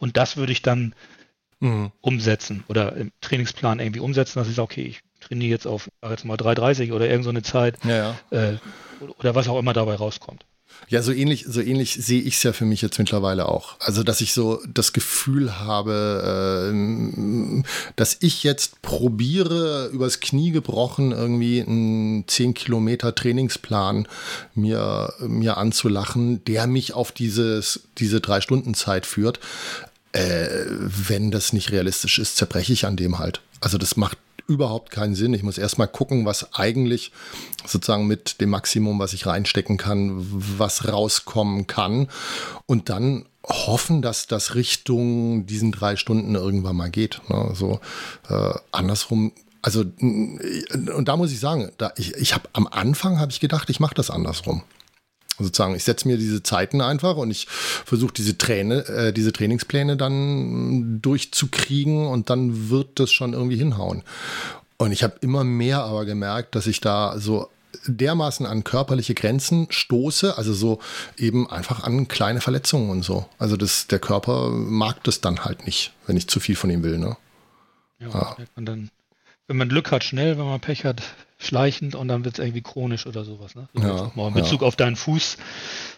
[0.00, 0.96] Und das würde ich dann
[1.60, 1.92] mhm.
[2.00, 6.24] umsetzen oder im Trainingsplan irgendwie umsetzen, dass ich sage, okay, ich trainiere jetzt auf, jetzt
[6.24, 8.50] mal 3,30 oder irgend so eine Zeit ja, ja.
[8.50, 8.58] Äh,
[9.18, 10.44] oder was auch immer dabei rauskommt.
[10.88, 13.76] Ja, so ähnlich, so ähnlich sehe ich es ja für mich jetzt mittlerweile auch.
[13.80, 17.62] Also, dass ich so das Gefühl habe, äh,
[17.96, 24.06] dass ich jetzt probiere, übers Knie gebrochen, irgendwie einen 10 Kilometer Trainingsplan
[24.54, 29.40] mir, mir anzulachen, der mich auf dieses, diese drei Stunden Zeit führt.
[30.12, 33.40] Äh, wenn das nicht realistisch ist, zerbreche ich an dem halt.
[33.60, 35.34] Also das macht überhaupt keinen Sinn.
[35.34, 37.12] Ich muss erstmal gucken, was eigentlich
[37.66, 40.12] sozusagen mit dem Maximum, was ich reinstecken kann,
[40.58, 42.08] was rauskommen kann.
[42.66, 47.20] Und dann hoffen, dass das Richtung diesen drei Stunden irgendwann mal geht.
[47.28, 47.52] Ne?
[47.54, 47.80] So
[48.28, 49.32] äh, andersrum.
[49.62, 53.70] Also und da muss ich sagen, da ich, ich habe am Anfang habe ich gedacht,
[53.70, 54.62] ich mache das andersrum
[55.38, 59.96] sozusagen, ich setze mir diese Zeiten einfach und ich versuche diese Träne, äh, diese Trainingspläne
[59.96, 64.02] dann durchzukriegen und dann wird das schon irgendwie hinhauen.
[64.76, 67.48] Und ich habe immer mehr aber gemerkt, dass ich da so
[67.86, 70.80] dermaßen an körperliche Grenzen stoße, also so
[71.16, 73.28] eben einfach an kleine Verletzungen und so.
[73.38, 76.82] Also das, der Körper mag das dann halt nicht, wenn ich zu viel von ihm
[76.82, 76.98] will.
[76.98, 77.16] Ne?
[77.98, 78.36] Ja, ja.
[78.56, 78.90] man dann,
[79.46, 81.02] wenn man Glück hat, schnell, wenn man Pech hat,
[81.44, 83.54] schleichend und dann wird es irgendwie chronisch oder sowas.
[83.54, 83.68] Ne?
[83.74, 84.66] So ja, mal in Bezug ja.
[84.66, 85.36] auf deinen Fuß,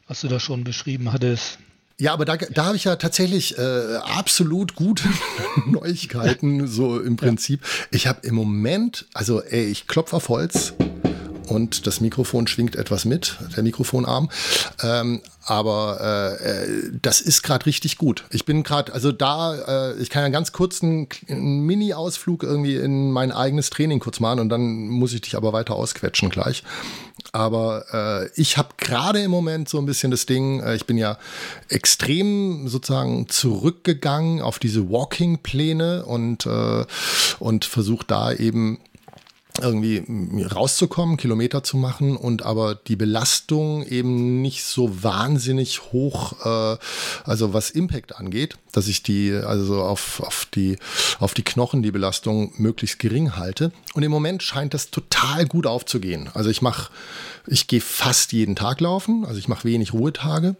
[0.08, 1.58] was du da schon beschrieben hattest.
[1.98, 5.08] Ja, aber da, da habe ich ja tatsächlich äh, absolut gute
[5.66, 7.64] Neuigkeiten, so im Prinzip.
[7.90, 10.74] Ich habe im Moment, also ey, ich klopfe auf Holz
[11.46, 14.30] und das Mikrofon schwingt etwas mit, der Mikrofonarm.
[14.82, 18.24] Ähm, aber äh, äh das ist gerade richtig gut.
[18.30, 23.12] Ich bin gerade, also da, äh, ich kann ja ganz kurz einen, Mini-Ausflug irgendwie in
[23.12, 26.64] mein eigenes Training kurz machen und dann muss ich dich aber weiter ausquetschen gleich.
[27.32, 30.98] Aber äh, ich habe gerade im Moment so ein bisschen das Ding, äh, ich bin
[30.98, 31.18] ja
[31.68, 36.84] extrem sozusagen zurückgegangen auf diese Walking-Pläne und, äh,
[37.38, 38.78] und versuche da eben
[39.60, 40.04] irgendwie
[40.42, 46.78] rauszukommen, Kilometer zu machen und aber die Belastung eben nicht so wahnsinnig hoch, äh,
[47.24, 50.78] also was Impact angeht, dass ich die, also auf, auf die,
[51.18, 53.72] auf die Knochen die Belastung möglichst gering halte.
[53.94, 56.28] Und im Moment scheint das total gut aufzugehen.
[56.34, 56.90] Also ich mache,
[57.46, 60.56] ich gehe fast jeden Tag laufen, also ich mache wenig Ruhetage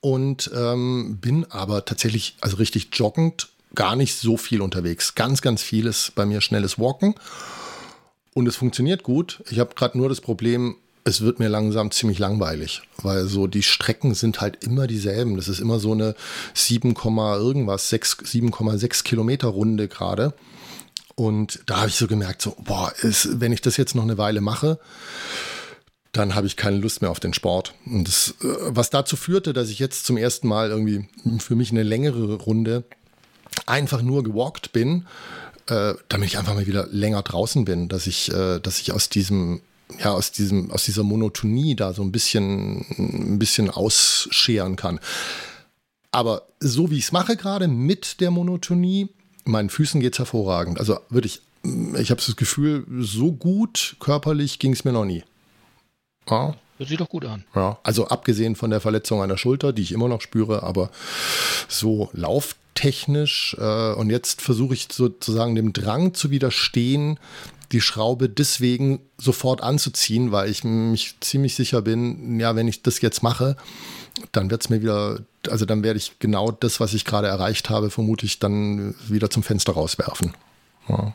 [0.00, 5.14] und ähm, bin aber tatsächlich, also richtig joggend, gar nicht so viel unterwegs.
[5.14, 7.14] Ganz, ganz vieles bei mir schnelles Walken.
[8.36, 9.42] Und es funktioniert gut.
[9.48, 13.62] Ich habe gerade nur das Problem, es wird mir langsam ziemlich langweilig, weil so die
[13.62, 15.36] Strecken sind halt immer dieselben.
[15.36, 16.14] Das ist immer so eine
[16.52, 20.34] 7, irgendwas, 7,6 Kilometer Runde gerade.
[21.14, 24.18] Und da habe ich so gemerkt, so, boah, ist, wenn ich das jetzt noch eine
[24.18, 24.78] Weile mache,
[26.12, 27.72] dann habe ich keine Lust mehr auf den Sport.
[27.86, 31.70] Und das, äh, was dazu führte, dass ich jetzt zum ersten Mal irgendwie für mich
[31.70, 32.84] eine längere Runde
[33.64, 35.06] einfach nur gewalkt bin,
[35.68, 39.08] äh, damit ich einfach mal wieder länger draußen bin, dass ich, äh, dass ich aus
[39.08, 39.60] diesem
[39.98, 45.00] ja, aus diesem, aus dieser Monotonie da so ein bisschen, ein bisschen ausscheren kann.
[46.10, 49.08] Aber so wie ich es mache gerade mit der Monotonie,
[49.44, 50.80] meinen Füßen geht es hervorragend.
[50.80, 55.24] Also wirklich, ich habe das Gefühl, so gut körperlich ging es mir noch nie.
[56.28, 56.56] Ja.
[56.78, 57.44] Hört sich doch gut an.
[57.54, 60.90] Ja, also abgesehen von der Verletzung an der Schulter, die ich immer noch spüre, aber
[61.68, 67.18] so Lauf technisch äh, und jetzt versuche ich sozusagen dem Drang zu widerstehen,
[67.72, 73.00] die Schraube deswegen sofort anzuziehen, weil ich mich ziemlich sicher bin, ja, wenn ich das
[73.00, 73.56] jetzt mache,
[74.30, 77.68] dann wird es mir wieder, also dann werde ich genau das, was ich gerade erreicht
[77.68, 80.34] habe, vermutlich dann wieder zum Fenster rauswerfen.
[80.88, 81.14] Ja.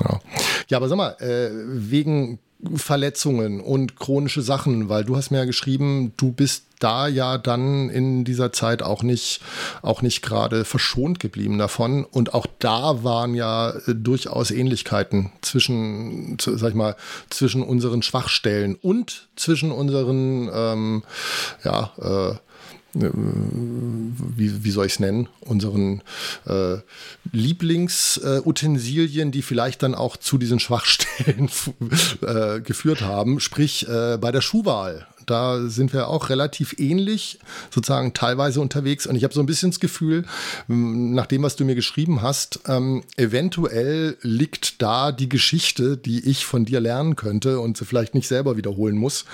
[0.00, 0.20] Ja,
[0.68, 2.38] ja aber sag mal, äh, wegen
[2.74, 7.90] Verletzungen und chronische Sachen, weil du hast mir ja geschrieben, du bist da ja dann
[7.90, 9.40] in dieser Zeit auch nicht,
[9.82, 12.04] auch nicht gerade verschont geblieben davon.
[12.04, 16.96] Und auch da waren ja äh, durchaus Ähnlichkeiten zwischen, sag ich mal,
[17.30, 21.02] zwischen unseren Schwachstellen und zwischen unseren, ähm,
[21.64, 22.47] ja, äh,
[22.94, 26.02] wie, wie soll ich es nennen, unseren
[26.46, 26.78] äh,
[27.32, 31.50] Lieblingsutensilien, äh, die vielleicht dann auch zu diesen Schwachstellen
[32.22, 35.06] äh, geführt haben, sprich äh, bei der Schuhwahl.
[35.26, 37.38] Da sind wir auch relativ ähnlich,
[37.70, 39.06] sozusagen teilweise unterwegs.
[39.06, 40.24] Und ich habe so ein bisschen das Gefühl,
[40.68, 46.46] nach dem, was du mir geschrieben hast, ähm, eventuell liegt da die Geschichte, die ich
[46.46, 49.26] von dir lernen könnte und sie vielleicht nicht selber wiederholen muss.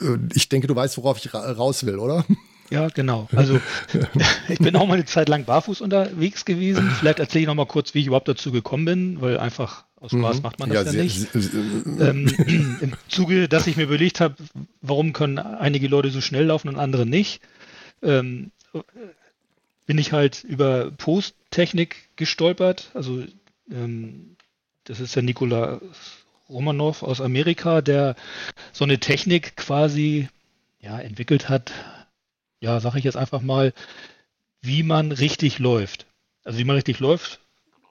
[0.00, 2.24] Äh, ich denke, du weißt, worauf ich raus will, oder?
[2.70, 3.28] Ja, genau.
[3.36, 3.60] Also
[4.48, 6.90] ich bin auch mal eine Zeit lang barfuß unterwegs gewesen.
[6.98, 10.12] Vielleicht erzähle ich noch mal kurz, wie ich überhaupt dazu gekommen bin, weil einfach aus
[10.12, 10.42] Spaß mhm.
[10.42, 11.28] macht man das ja, ja nicht.
[11.34, 12.26] Ähm,
[12.80, 14.36] Im Zuge, dass ich mir überlegt habe,
[14.80, 17.42] warum können einige Leute so schnell laufen und andere nicht,
[18.02, 18.50] ähm,
[19.86, 22.90] bin ich halt über Posttechnik gestolpert.
[22.94, 23.24] Also
[23.70, 24.36] ähm,
[24.84, 25.80] das ist der Nikola
[26.48, 28.16] Romanov aus Amerika, der
[28.72, 30.28] so eine Technik quasi
[30.80, 31.72] ja, entwickelt hat,
[32.60, 33.72] ja, sage ich jetzt einfach mal,
[34.60, 36.06] wie man richtig läuft.
[36.44, 37.40] Also wie man richtig läuft,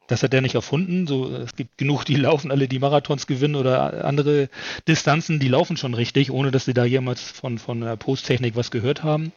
[0.08, 1.08] das hat er nicht erfunden.
[1.08, 4.50] So, es gibt genug, die laufen alle, die Marathons gewinnen oder andere
[4.88, 8.72] Distanzen, die laufen schon richtig, ohne dass sie da jemals von, von der Posttechnik was
[8.72, 9.32] gehört haben.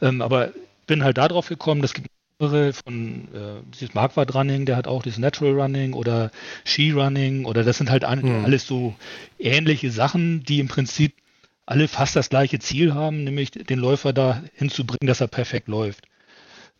[0.00, 0.52] Ähm, aber
[0.86, 5.18] bin halt darauf gekommen, das gibt von äh, dieses Marquardt Running, der hat auch das
[5.18, 6.30] Natural Running oder
[6.64, 8.44] Ski Running oder das sind halt an, mhm.
[8.44, 8.94] alles so
[9.38, 11.14] ähnliche Sachen, die im Prinzip
[11.66, 16.04] alle fast das gleiche Ziel haben, nämlich den Läufer da hinzubringen, dass er perfekt läuft.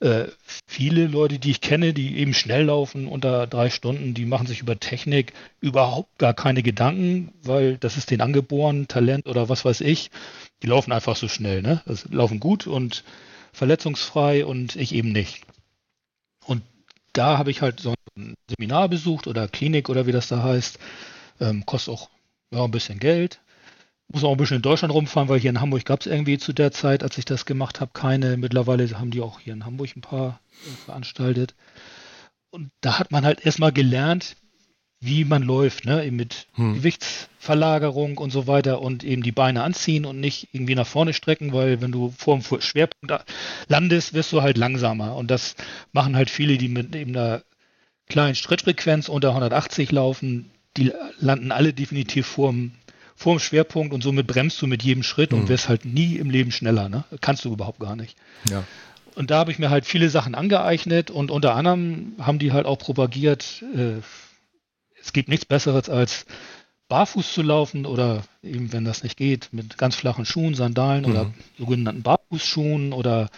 [0.01, 0.27] Äh,
[0.67, 4.61] viele Leute, die ich kenne, die eben schnell laufen unter drei Stunden, die machen sich
[4.61, 9.81] über Technik überhaupt gar keine Gedanken, weil das ist den angeboren Talent oder was weiß
[9.83, 10.11] ich.
[10.63, 11.81] Die laufen einfach so schnell, ne?
[11.87, 13.05] Das laufen gut und
[13.55, 15.45] verletzungsfrei und ich eben nicht.
[16.47, 16.63] Und
[17.13, 20.79] da habe ich halt so ein Seminar besucht oder Klinik oder wie das da heißt,
[21.41, 22.11] Ähm, kostet auch
[22.53, 23.41] ja, ein bisschen Geld.
[24.13, 26.53] Muss auch ein bisschen in Deutschland rumfahren, weil hier in Hamburg gab es irgendwie zu
[26.53, 28.37] der Zeit, als ich das gemacht habe, keine.
[28.37, 31.55] Mittlerweile haben die auch hier in Hamburg ein paar äh, veranstaltet.
[32.51, 34.37] Und da hat man halt erstmal gelernt,
[35.01, 36.05] wie man läuft, ne?
[36.05, 36.75] Eben mit hm.
[36.75, 41.53] Gewichtsverlagerung und so weiter und eben die Beine anziehen und nicht irgendwie nach vorne strecken,
[41.53, 43.25] weil wenn du vor dem Schwerpunkt
[43.69, 45.17] landest, wirst du halt langsamer.
[45.17, 45.57] Und das
[45.93, 47.43] machen halt viele, die mit eben einer
[48.09, 52.73] kleinen Schrittfrequenz unter 180 laufen, die landen alle definitiv vorm,
[53.15, 55.41] vorm Schwerpunkt und somit bremst du mit jedem Schritt hm.
[55.41, 57.05] und wirst halt nie im Leben schneller, ne?
[57.21, 58.17] Kannst du überhaupt gar nicht.
[58.51, 58.65] Ja.
[59.15, 62.67] Und da habe ich mir halt viele Sachen angeeignet und unter anderem haben die halt
[62.67, 64.01] auch propagiert, äh,
[65.05, 66.27] es gibt nichts Besseres als
[66.89, 71.11] barfuß zu laufen oder eben, wenn das nicht geht, mit ganz flachen Schuhen, Sandalen mhm.
[71.11, 73.29] oder sogenannten Barfußschuhen oder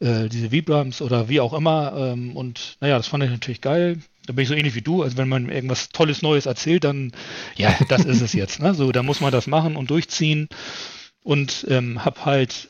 [0.00, 1.92] äh, diese Vibrams oder wie auch immer.
[1.96, 3.98] Ähm, und naja, das fand ich natürlich geil.
[4.26, 5.02] Da bin ich so ähnlich wie du.
[5.02, 7.12] Also wenn man irgendwas Tolles Neues erzählt, dann
[7.56, 8.60] ja, das ist es jetzt.
[8.60, 8.74] Ne?
[8.74, 10.48] So, da muss man das machen und durchziehen.
[11.22, 12.68] Und ähm, hab halt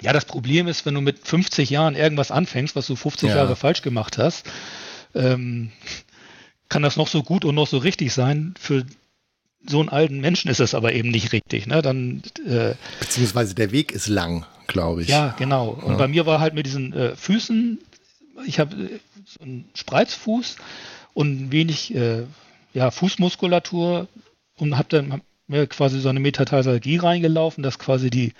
[0.00, 3.36] ja, das Problem ist, wenn du mit 50 Jahren irgendwas anfängst, was du 50 ja.
[3.36, 4.50] Jahre falsch gemacht hast,
[5.14, 5.70] ähm,
[6.72, 8.54] kann das noch so gut und noch so richtig sein.
[8.58, 8.86] Für
[9.66, 11.66] so einen alten Menschen ist es aber eben nicht richtig.
[11.66, 11.82] Ne?
[11.82, 15.08] Dann, äh, Beziehungsweise der Weg ist lang, glaube ich.
[15.08, 15.68] Ja, genau.
[15.68, 15.98] Und ja.
[15.98, 17.78] bei mir war halt mit diesen äh, Füßen,
[18.46, 20.56] ich habe äh, so einen Spreizfuß
[21.12, 22.22] und wenig äh,
[22.72, 24.08] ja, Fußmuskulatur
[24.56, 28.32] und habe dann hab mir quasi so eine Metatarsalgie reingelaufen, dass quasi die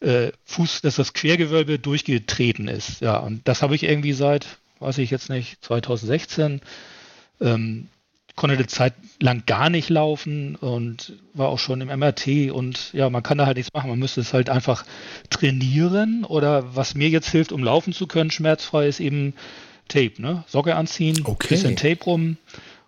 [0.00, 3.00] äh, Fuß, dass das Quergewölbe durchgetreten ist.
[3.00, 6.60] Ja, und das habe ich irgendwie seit, weiß ich jetzt nicht, 2016
[7.40, 7.88] ähm,
[8.36, 13.08] konnte eine Zeit lang gar nicht laufen und war auch schon im MRT und ja,
[13.08, 13.90] man kann da halt nichts machen.
[13.90, 14.84] Man müsste es halt einfach
[15.30, 19.34] trainieren oder was mir jetzt hilft, um laufen zu können, schmerzfrei, ist eben
[19.88, 20.44] Tape, ne?
[20.48, 21.48] Socke anziehen, okay.
[21.48, 22.36] bisschen Tape rum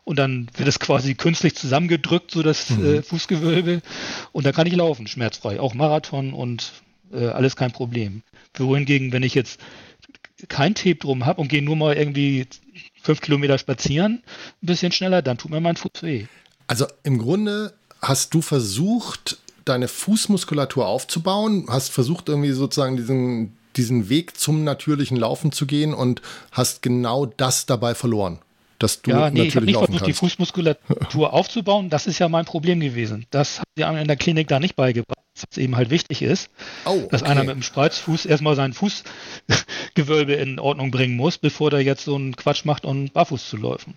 [0.02, 2.86] und dann wird es quasi künstlich zusammengedrückt, so das mhm.
[2.86, 3.82] äh, Fußgewölbe
[4.32, 5.60] und dann kann ich laufen, schmerzfrei.
[5.60, 6.72] Auch Marathon und
[7.12, 8.22] äh, alles kein Problem.
[8.56, 9.60] Wohingegen, wenn ich jetzt
[10.48, 12.46] kein Tape drum habe und gehe nur mal irgendwie
[13.02, 14.22] fünf Kilometer spazieren,
[14.62, 16.26] ein bisschen schneller, dann tut mir mein Fuß weh.
[16.66, 17.72] Also im Grunde
[18.02, 25.16] hast du versucht, deine Fußmuskulatur aufzubauen, hast versucht irgendwie sozusagen diesen, diesen Weg zum natürlichen
[25.16, 26.22] Laufen zu gehen und
[26.52, 28.40] hast genau das dabei verloren.
[28.78, 30.06] Dass du ja, nee, ich habe nicht versucht, kannst.
[30.06, 31.88] die Fußmuskulatur aufzubauen.
[31.88, 33.24] Das ist ja mein Problem gewesen.
[33.30, 35.15] Das hat sie in der Klinik da nicht beigebracht
[35.50, 36.50] was eben halt wichtig ist,
[36.84, 37.08] oh, okay.
[37.10, 42.04] dass einer mit dem Spreizfuß erstmal sein Fußgewölbe in Ordnung bringen muss, bevor der jetzt
[42.04, 43.94] so einen Quatsch macht, um barfuß zu laufen.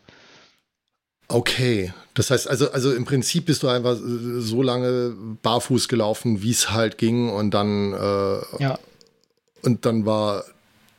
[1.31, 6.49] Okay, das heißt also, also im Prinzip bist du einfach so lange barfuß gelaufen, wie
[6.49, 8.79] es halt ging und dann äh, ja.
[9.61, 10.43] und dann war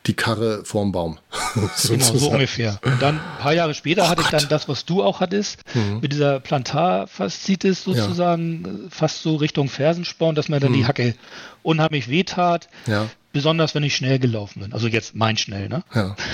[0.06, 1.18] die Karre vorm Baum.
[1.86, 2.78] genau, so ungefähr.
[2.82, 4.32] Und dann ein paar Jahre später oh hatte Gott.
[4.32, 6.00] ich dann das, was du auch hattest, mhm.
[6.00, 8.90] mit dieser Plantarfaszitis sozusagen, ja.
[8.90, 10.76] fast so Richtung Fersensporn, dass mir dann mhm.
[10.76, 11.14] die Hacke
[11.62, 12.68] unheimlich wehtat.
[12.86, 13.08] Ja.
[13.32, 14.72] Besonders wenn ich schnell gelaufen bin.
[14.72, 15.84] Also jetzt mein schnell, ne?
[15.94, 16.16] Ja.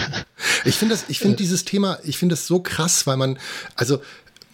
[0.65, 3.39] Ich finde das, ich finde dieses Thema, ich finde das so krass, weil man,
[3.77, 4.03] also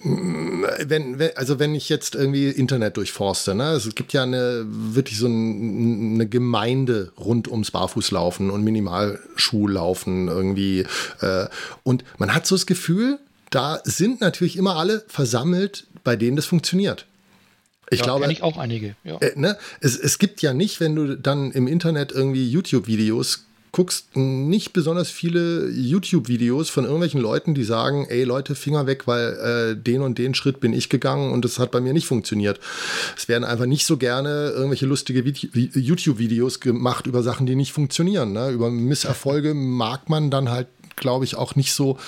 [0.05, 5.19] wenn, wenn, also wenn ich jetzt irgendwie Internet durchforste, ne, es gibt ja eine wirklich
[5.19, 10.87] so ein, eine Gemeinde rund ums Barfußlaufen und Minimalschuhlaufen irgendwie.
[11.21, 11.47] Äh,
[11.85, 13.19] und man hat so das Gefühl,
[13.51, 17.07] da sind natürlich immer alle versammelt, bei denen das funktioniert.
[17.91, 18.97] Ich ja, glaube, ich auch einige.
[19.05, 19.19] Ja.
[19.19, 24.15] Äh, ne, es, es gibt ja nicht, wenn du dann im Internet irgendwie YouTube-Videos guckst
[24.17, 29.83] nicht besonders viele YouTube-Videos von irgendwelchen Leuten, die sagen, ey Leute, Finger weg, weil äh,
[29.83, 32.61] den und den Schritt bin ich gegangen und das hat bei mir nicht funktioniert.
[33.17, 38.33] Es werden einfach nicht so gerne irgendwelche lustige YouTube-Videos gemacht über Sachen, die nicht funktionieren.
[38.33, 38.51] Ne?
[38.51, 41.99] Über Misserfolge mag man dann halt, glaube ich, auch nicht so,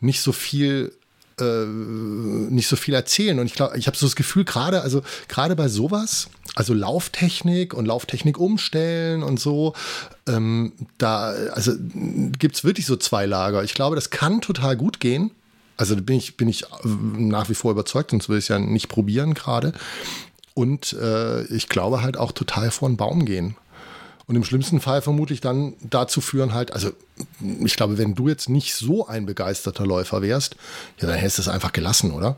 [0.00, 0.92] nicht so viel
[1.40, 3.38] äh, nicht so viel erzählen.
[3.38, 7.74] Und ich glaube, ich habe so das Gefühl, gerade, also gerade bei sowas, also Lauftechnik
[7.74, 9.74] und Lauftechnik umstellen und so,
[10.28, 11.72] ähm, da, also
[12.38, 13.64] gibt es wirklich so zwei Lager.
[13.64, 15.30] Ich glaube, das kann total gut gehen.
[15.76, 18.88] Also bin ich, bin ich nach wie vor überzeugt, sonst will ich es ja nicht
[18.88, 19.72] probieren gerade.
[20.52, 23.56] Und äh, ich glaube halt auch total vor den Baum gehen
[24.30, 26.92] und im schlimmsten Fall vermutlich dann dazu führen halt, also
[27.64, 30.54] ich glaube, wenn du jetzt nicht so ein begeisterter Läufer wärst,
[31.00, 32.36] ja, dann hättest du es einfach gelassen, oder?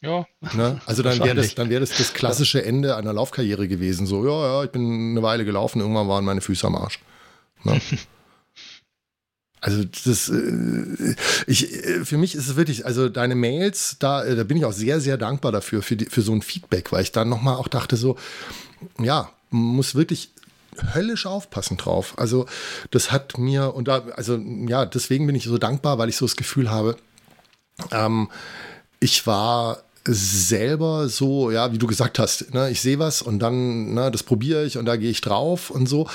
[0.00, 0.26] Ja.
[0.54, 0.80] Ne?
[0.86, 4.08] Also dann wäre das, dann wäre das das klassische Ende einer Laufkarriere gewesen.
[4.08, 6.98] So, ja, ja, ich bin eine Weile gelaufen, irgendwann waren meine Füße am Arsch.
[7.62, 7.80] Ne?
[9.60, 11.14] Also das, äh,
[11.46, 14.66] ich, äh, für mich ist es wirklich, also deine Mails, da, äh, da bin ich
[14.66, 17.56] auch sehr, sehr dankbar dafür, für, die, für so ein Feedback, weil ich dann nochmal
[17.56, 18.18] auch dachte so,
[18.98, 20.34] ja, muss wirklich
[20.94, 22.14] höllisch aufpassen drauf.
[22.16, 22.46] Also
[22.90, 26.26] das hat mir, und da, also ja, deswegen bin ich so dankbar, weil ich so
[26.26, 26.96] das Gefühl habe,
[27.90, 28.28] ähm,
[29.00, 33.94] ich war selber so, ja, wie du gesagt hast, ne, ich sehe was und dann,
[33.94, 36.08] ne, das probiere ich und da gehe ich drauf und so.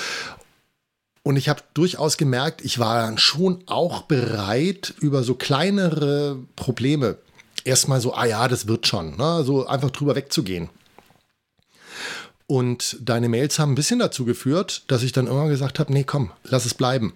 [1.22, 7.16] Und ich habe durchaus gemerkt, ich war dann schon auch bereit, über so kleinere Probleme
[7.64, 10.70] erstmal so, ah ja, das wird schon, ne, so einfach drüber wegzugehen.
[12.50, 16.02] Und deine Mails haben ein bisschen dazu geführt, dass ich dann immer gesagt habe, nee,
[16.02, 17.12] komm, lass es bleiben.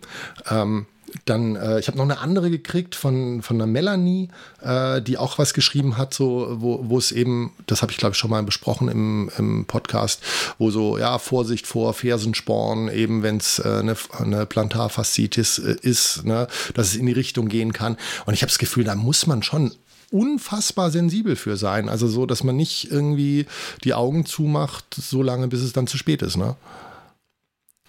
[0.49, 0.87] Ähm,
[1.25, 4.29] dann, äh, ich habe noch eine andere gekriegt von, von einer Melanie,
[4.63, 8.19] äh, die auch was geschrieben hat, so, wo, es eben, das habe ich glaube ich
[8.19, 10.23] schon mal besprochen im, im Podcast,
[10.59, 16.25] wo so, ja, Vorsicht vor Fersensporn, eben wenn es äh, eine, eine Plantarfaszitis äh, ist,
[16.25, 17.97] ne, dass es in die Richtung gehen kann.
[18.25, 19.73] Und ich habe das Gefühl, da muss man schon
[20.11, 21.89] unfassbar sensibel für sein.
[21.89, 23.47] Also so, dass man nicht irgendwie
[23.85, 26.57] die Augen zumacht, so lange, bis es dann zu spät ist, ne?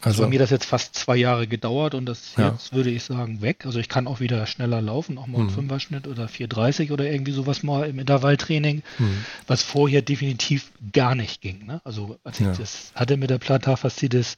[0.05, 2.51] Also, bei mir das jetzt fast zwei Jahre gedauert und das ja.
[2.51, 3.65] jetzt würde ich sagen weg.
[3.65, 5.47] Also ich kann auch wieder schneller laufen, auch mal mhm.
[5.47, 9.25] einen Fünfer-Schnitt oder 4,30 oder irgendwie sowas mal im Intervalltraining, mhm.
[9.47, 11.65] was vorher definitiv gar nicht ging.
[11.65, 11.81] Ne?
[11.83, 12.53] Also als ich ja.
[12.53, 14.37] das hatte mit der Plantarfaszitis,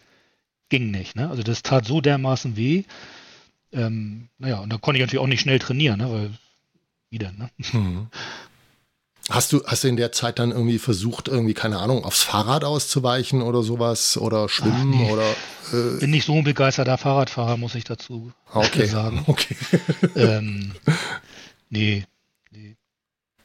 [0.70, 1.18] ging nicht.
[1.18, 1.30] Ne?
[1.30, 2.84] Also das tat so dermaßen weh.
[3.74, 6.10] Ähm, naja, und da konnte ich natürlich auch nicht schnell trainieren, ne?
[6.10, 6.30] weil
[7.10, 7.32] wieder.
[7.32, 7.50] Ne?
[7.74, 8.08] Mhm.
[9.30, 12.64] Hast du, hast du in der Zeit dann irgendwie versucht, irgendwie, keine Ahnung, aufs Fahrrad
[12.64, 15.12] auszuweichen oder sowas oder schwimmen Ach, nee.
[15.12, 15.32] oder?
[15.74, 18.86] Äh Bin nicht so ein begeisterter Fahrradfahrer, muss ich dazu ah, okay.
[18.88, 19.26] sagen.
[19.28, 19.58] Okay.
[20.16, 20.72] ähm,
[21.70, 22.06] nee,
[22.52, 22.78] nee.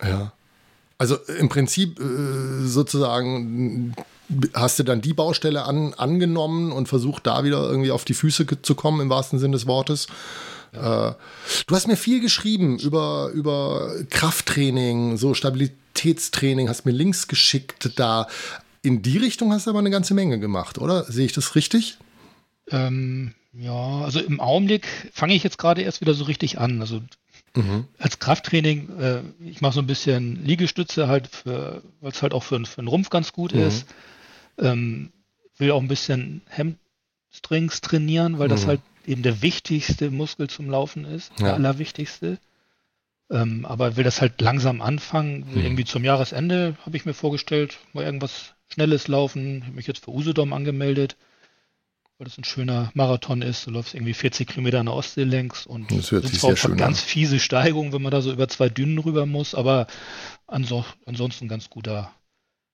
[0.01, 0.33] Ja.
[0.99, 3.97] Also im Prinzip äh, sozusagen
[4.55, 8.47] hast du dann die Baustelle an, angenommen und versucht, da wieder irgendwie auf die Füße
[8.63, 10.07] zu kommen, im wahrsten Sinne des Wortes.
[10.73, 11.13] Äh,
[11.67, 18.27] du hast mir viel geschrieben über, über Krafttraining, so Stabilitätstraining, hast mir Links geschickt da.
[18.83, 21.05] In die Richtung hast du aber eine ganze Menge gemacht, oder?
[21.05, 21.99] Sehe ich das richtig?
[22.71, 26.81] Ähm, ja, also im Augenblick fange ich jetzt gerade erst wieder so richtig an.
[26.81, 27.03] Also
[27.55, 27.87] mhm.
[27.99, 32.65] als Krafttraining, äh, ich mache so ein bisschen Liegestütze halt, weil es halt auch für,
[32.65, 33.61] für den Rumpf ganz gut mhm.
[33.61, 33.87] ist.
[34.59, 35.13] Ähm,
[35.59, 38.53] will auch ein bisschen Hamstrings trainieren, weil mhm.
[38.53, 41.47] das halt eben der wichtigste Muskel zum Laufen ist, ja.
[41.47, 42.39] der allerwichtigste.
[43.31, 45.47] Ähm, aber will das halt langsam anfangen.
[45.53, 45.61] Mhm.
[45.63, 49.63] Irgendwie zum Jahresende habe ich mir vorgestellt, mal irgendwas Schnelles laufen.
[49.65, 51.17] Habe mich jetzt für Usedom angemeldet,
[52.19, 53.67] weil das ein schöner Marathon ist.
[53.67, 56.77] Du läufst irgendwie 40 Kilometer an der Ostsee längs und das hört sich sehr schön
[56.77, 57.07] ganz an.
[57.07, 59.55] fiese Steigung, wenn man da so über zwei Dünen rüber muss.
[59.55, 59.87] Aber
[60.47, 62.13] ansonsten ganz guter,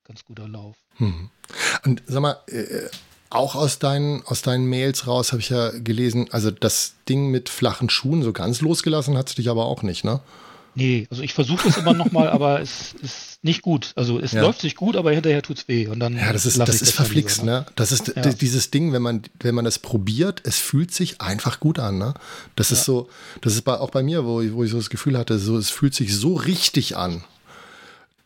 [0.04, 0.76] ganz guter Lauf.
[0.98, 1.30] Mhm.
[1.84, 2.88] Und sag mal, äh,
[3.30, 7.48] auch aus deinen, aus deinen Mails raus habe ich ja gelesen, also das Ding mit
[7.48, 10.20] flachen Schuhen, so ganz losgelassen hat es dich aber auch nicht, ne?
[10.74, 13.92] Nee, also ich versuche es immer nochmal, aber es ist nicht gut.
[13.96, 14.42] Also es ja.
[14.42, 15.88] läuft sich gut, aber hinterher tut es weh.
[15.88, 17.66] Und dann ja, das ist, das ist das verflixt, ne?
[17.74, 18.22] Das ist ja.
[18.32, 22.14] dieses Ding, wenn man, wenn man das probiert, es fühlt sich einfach gut an, ne?
[22.54, 22.76] Das ja.
[22.76, 23.08] ist so,
[23.40, 25.58] das ist bei, auch bei mir, wo ich, wo ich so das Gefühl hatte, so,
[25.58, 27.24] es fühlt sich so richtig an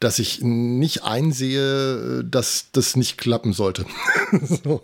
[0.03, 3.87] dass ich nicht einsehe, dass das nicht klappen sollte.
[4.65, 4.83] so.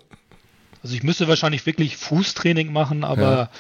[0.83, 3.51] Also ich müsste wahrscheinlich wirklich Fußtraining machen, aber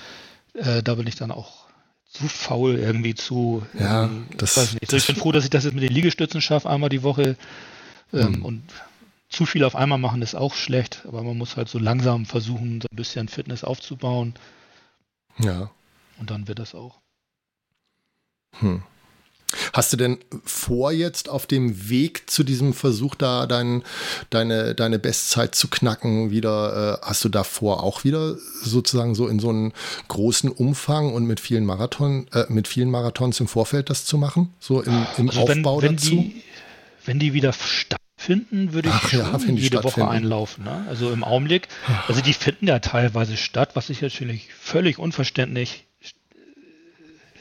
[0.54, 0.78] ja.
[0.78, 1.66] äh, da bin ich dann auch
[2.08, 3.66] zu faul irgendwie zu.
[3.78, 4.84] Ja, ähm, das, weiß nicht.
[4.84, 7.36] Also ich bin froh, dass ich das jetzt mit den Liegestützen schaffe, einmal die Woche.
[8.12, 8.44] Ähm, mhm.
[8.44, 8.62] Und
[9.28, 12.80] zu viel auf einmal machen ist auch schlecht, aber man muss halt so langsam versuchen,
[12.80, 14.34] so ein bisschen Fitness aufzubauen.
[15.38, 15.70] Ja.
[16.18, 16.98] Und dann wird das auch.
[18.60, 18.82] Hm.
[19.72, 23.82] Hast du denn vor jetzt auf dem Weg zu diesem Versuch da dein,
[24.28, 29.40] deine, deine Bestzeit zu knacken wieder, äh, hast du davor auch wieder sozusagen so in
[29.40, 29.72] so einem
[30.08, 34.52] großen Umfang und mit vielen Marathon, äh, mit vielen Marathons im Vorfeld das zu machen?
[34.60, 36.10] So im, im also Aufbau wenn, wenn dazu?
[36.10, 36.42] Die,
[37.06, 40.64] wenn die wieder stattfinden, würde ich Ach, ja, jede Woche einlaufen.
[40.64, 40.84] Ne?
[40.90, 41.68] Also im Augenblick,
[42.06, 45.86] also die finden ja teilweise statt, was ich natürlich völlig unverständlich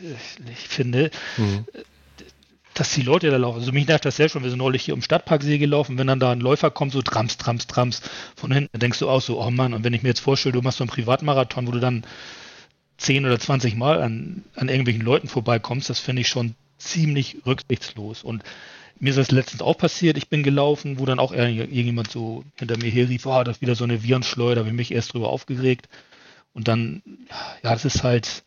[0.02, 1.12] äh, ich finde.
[1.36, 1.66] Mhm
[2.80, 3.60] dass die Leute da laufen.
[3.60, 4.44] Also mich nervt das selbst schon.
[4.44, 5.98] Wir sind neulich hier um Stadtparksee gelaufen.
[5.98, 8.02] Wenn dann da ein Läufer kommt, so trams, trams, trams
[8.36, 9.74] von hinten, denkst du auch so, oh Mann.
[9.74, 12.06] Und wenn ich mir jetzt vorstelle, du machst so einen Privatmarathon, wo du dann
[12.98, 18.24] 10 oder 20 Mal an, an irgendwelchen Leuten vorbeikommst, das finde ich schon ziemlich rücksichtslos.
[18.24, 18.44] Und
[19.00, 20.18] mir ist das letztens auch passiert.
[20.18, 23.62] Ich bin gelaufen, wo dann auch irgendjemand so hinter mir her rief, oh, das ist
[23.62, 25.90] wieder so eine Virenschleuder, da habe ich mich erst drüber aufgeregt.
[26.54, 27.04] Und dann,
[27.64, 28.44] ja, das ist halt,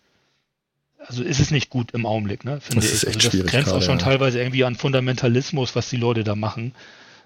[1.06, 2.60] also ist es nicht gut im Augenblick, ne?
[2.60, 4.04] Finde das ist echt also das grenzt auch schon ja.
[4.04, 6.74] teilweise irgendwie an Fundamentalismus, was die Leute da machen,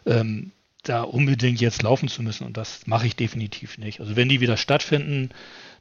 [0.06, 0.52] ähm,
[0.82, 2.46] da unbedingt jetzt laufen zu müssen.
[2.46, 4.00] Und das mache ich definitiv nicht.
[4.00, 5.30] Also wenn die wieder stattfinden,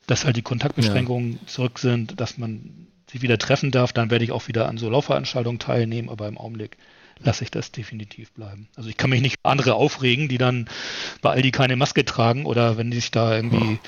[0.07, 1.47] dass halt die Kontaktbeschränkungen ja.
[1.47, 4.89] zurück sind, dass man sich wieder treffen darf, dann werde ich auch wieder an so
[4.89, 6.77] Laufveranstaltungen teilnehmen, aber im Augenblick
[7.19, 8.67] lasse ich das definitiv bleiben.
[8.75, 10.67] Also ich kann mich nicht andere aufregen, die dann
[11.21, 13.87] bei Aldi keine Maske tragen oder wenn die sich da irgendwie oh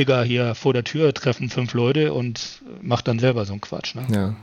[0.00, 3.94] Digga, hier vor der Tür treffen fünf Leute und macht dann selber so einen Quatsch.
[3.94, 4.06] Ne?
[4.10, 4.36] Ja.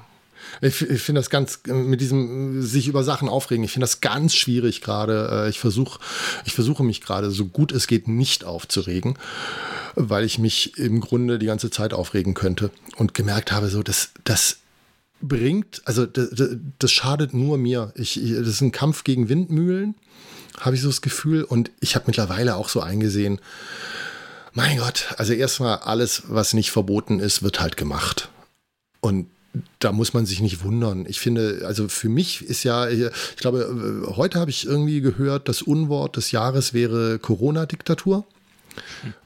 [0.62, 3.64] Ich, ich finde das ganz mit diesem sich über Sachen aufregen.
[3.64, 5.46] Ich finde das ganz schwierig gerade.
[5.46, 6.00] Äh, ich versuche,
[6.46, 9.18] ich versuche mich gerade so gut es geht nicht aufzuregen,
[9.96, 14.12] weil ich mich im Grunde die ganze Zeit aufregen könnte und gemerkt habe, so dass
[14.24, 14.58] das
[15.20, 16.30] bringt, also das,
[16.78, 17.92] das schadet nur mir.
[17.96, 19.96] Ich, das ist ein Kampf gegen Windmühlen,
[20.60, 21.44] habe ich so das Gefühl.
[21.44, 23.40] Und ich habe mittlerweile auch so eingesehen,
[24.58, 28.30] mein Gott, also erstmal alles, was nicht verboten ist, wird halt gemacht.
[29.02, 29.28] Und
[29.78, 31.06] da muss man sich nicht wundern.
[31.08, 35.62] Ich finde, also für mich ist ja, ich glaube, heute habe ich irgendwie gehört, das
[35.62, 38.26] Unwort des Jahres wäre Corona-Diktatur.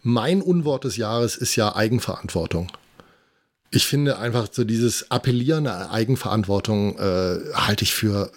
[0.03, 2.69] Mein Unwort des Jahres ist ja Eigenverantwortung.
[3.69, 8.33] Ich finde einfach so dieses Appellieren an Eigenverantwortung äh, halte ich für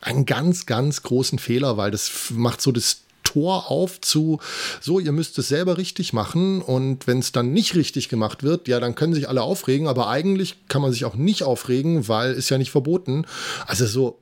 [0.00, 4.40] einen ganz, ganz großen Fehler, weil das macht so das Tor auf zu,
[4.80, 8.68] so, ihr müsst es selber richtig machen und wenn es dann nicht richtig gemacht wird,
[8.68, 12.32] ja, dann können sich alle aufregen, aber eigentlich kann man sich auch nicht aufregen, weil
[12.32, 13.26] ist ja nicht verboten.
[13.66, 14.18] Also so,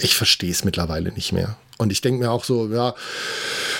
[0.00, 1.56] ich verstehe es mittlerweile nicht mehr.
[1.78, 2.94] Und ich denke mir auch so, ja,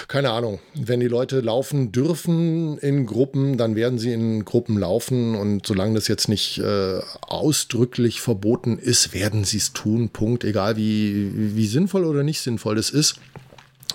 [0.07, 5.35] keine Ahnung, wenn die Leute laufen dürfen in Gruppen, dann werden sie in Gruppen laufen.
[5.35, 10.11] Und solange das jetzt nicht äh, ausdrücklich verboten ist, werden sie es tun.
[10.11, 10.45] Punkt.
[10.45, 13.17] Egal wie, wie sinnvoll oder nicht sinnvoll das ist.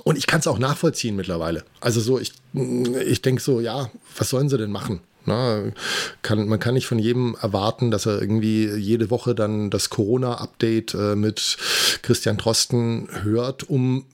[0.04, 1.64] Und ich kann es auch nachvollziehen mittlerweile.
[1.80, 5.00] Also so, ich, ich denke so, ja, was sollen sie denn machen?
[5.26, 5.64] Na,
[6.22, 10.94] kann, man kann nicht von jedem erwarten, dass er irgendwie jede Woche dann das Corona-Update
[10.96, 11.58] äh, mit
[12.02, 14.06] Christian Drosten hört, um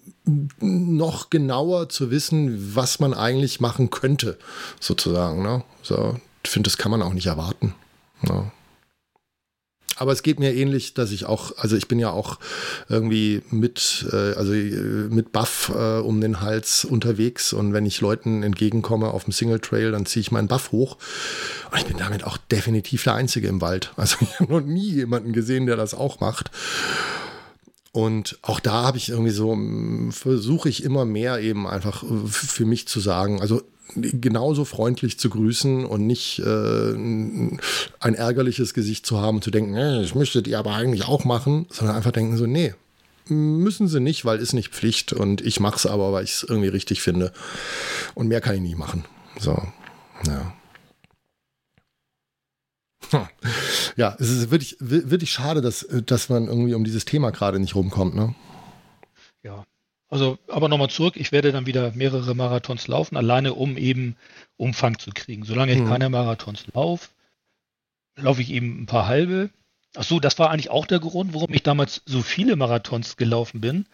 [0.60, 4.38] noch genauer zu wissen, was man eigentlich machen könnte,
[4.80, 5.42] sozusagen.
[5.42, 5.64] Ne?
[5.82, 7.74] So, ich finde, das kann man auch nicht erwarten.
[8.22, 8.52] Ne?
[10.00, 12.40] Aber es geht mir ähnlich, dass ich auch, also ich bin ja auch
[12.88, 18.00] irgendwie mit, äh, also äh, mit Buff äh, um den Hals unterwegs und wenn ich
[18.00, 20.96] Leuten entgegenkomme auf dem Single Trail, dann ziehe ich meinen Buff hoch.
[21.70, 23.92] Und ich bin damit auch definitiv der Einzige im Wald.
[23.98, 26.50] Also ich habe noch nie jemanden gesehen, der das auch macht.
[27.92, 29.58] Und auch da habe ich irgendwie so,
[30.12, 33.62] versuche ich immer mehr eben einfach für mich zu sagen, also
[33.96, 37.60] genauso freundlich zu grüßen und nicht äh, ein
[38.00, 41.66] ärgerliches Gesicht zu haben und zu denken, äh, das müsstet ihr aber eigentlich auch machen,
[41.72, 42.76] sondern einfach denken so, nee,
[43.28, 46.44] müssen sie nicht, weil ist nicht Pflicht und ich mache es aber, weil ich es
[46.44, 47.32] irgendwie richtig finde.
[48.16, 49.06] Und mehr kann ich nie machen.
[49.40, 49.62] So,
[50.28, 50.54] ja.
[53.96, 57.76] Ja, es ist wirklich, wirklich schade, dass, dass man irgendwie um dieses Thema gerade nicht
[57.76, 58.36] rumkommt, ne?
[59.44, 59.66] Ja,
[60.10, 64.16] also, aber nochmal zurück, ich werde dann wieder mehrere Marathons laufen, alleine um eben
[64.58, 65.46] Umfang zu kriegen.
[65.46, 65.88] Solange ich hm.
[65.88, 67.10] keine Marathons laufe,
[68.16, 69.52] laufe ich eben ein paar halbe.
[69.96, 73.62] Ach so, das war eigentlich auch der Grund, warum ich damals so viele Marathons gelaufen
[73.62, 73.86] bin.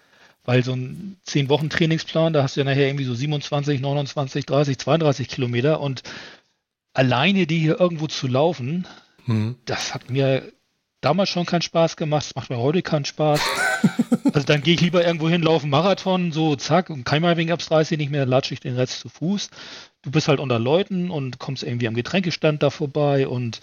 [0.45, 4.45] Weil so ein 10 Wochen Trainingsplan, da hast du ja nachher irgendwie so 27, 29,
[4.45, 6.03] 30, 32 Kilometer und
[6.93, 8.87] alleine die hier irgendwo zu laufen,
[9.25, 9.55] hm.
[9.65, 10.51] das hat mir
[11.01, 13.39] damals schon keinen Spaß gemacht, es macht mir heute keinen Spaß.
[14.33, 17.51] also dann gehe ich lieber irgendwo hin, laufe Marathon, so zack, und kein Mal wegen
[17.51, 19.49] abs 30 nicht mehr, latsche ich den Rest zu Fuß.
[20.01, 23.61] Du bist halt unter Leuten und kommst irgendwie am Getränkestand da vorbei und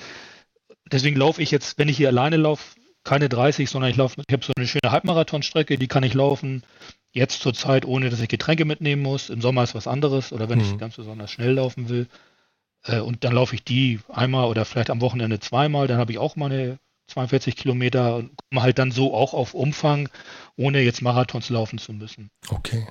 [0.90, 4.32] deswegen laufe ich jetzt, wenn ich hier alleine laufe, keine 30, sondern ich laufe, ich
[4.32, 6.62] habe so eine schöne Halbmarathonstrecke, die kann ich laufen.
[7.12, 9.28] Jetzt zur Zeit, ohne dass ich Getränke mitnehmen muss.
[9.28, 10.64] Im Sommer ist was anderes oder wenn mhm.
[10.64, 12.06] ich ganz besonders schnell laufen will.
[12.84, 15.86] Äh, und dann laufe ich die einmal oder vielleicht am Wochenende zweimal.
[15.86, 16.78] Dann habe ich auch meine
[17.08, 20.08] 42 Kilometer und komme halt dann so auch auf Umfang,
[20.56, 22.30] ohne jetzt Marathons laufen zu müssen.
[22.48, 22.86] Okay.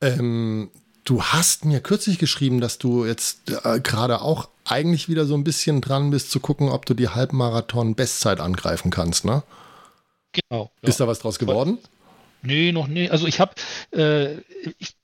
[0.00, 0.70] Ähm,
[1.04, 5.44] du hast mir kürzlich geschrieben, dass du jetzt äh, gerade auch eigentlich wieder so ein
[5.44, 9.42] bisschen dran bist, zu gucken, ob du die Halbmarathon-Bestzeit angreifen kannst, ne?
[10.32, 10.70] Genau.
[10.82, 10.88] Ja.
[10.88, 11.78] Ist da was draus geworden?
[12.44, 13.10] Nee, noch nicht.
[13.10, 13.54] Also ich habe,
[13.92, 14.34] äh,
[14.78, 14.96] ich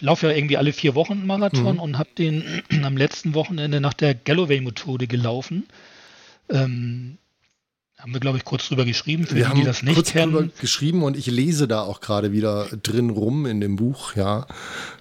[0.00, 1.80] laufe ja irgendwie alle vier Wochen Marathon mhm.
[1.80, 5.66] und habe den am letzten Wochenende nach der Galloway-Methode gelaufen.
[6.50, 7.18] Ähm,
[7.98, 10.12] haben wir, glaube ich, kurz drüber geschrieben, für wir die, haben die das nicht kurz
[10.12, 10.32] kennen.
[10.32, 14.46] Drüber geschrieben und ich lese da auch gerade wieder drin rum in dem Buch, ja.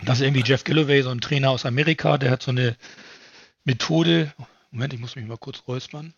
[0.04, 2.76] Das ist irgendwie Jeff Gilloway, so ein Trainer aus Amerika, der hat so eine
[3.66, 4.34] Methode,
[4.72, 6.14] Moment, ich muss mich mal kurz räuspern,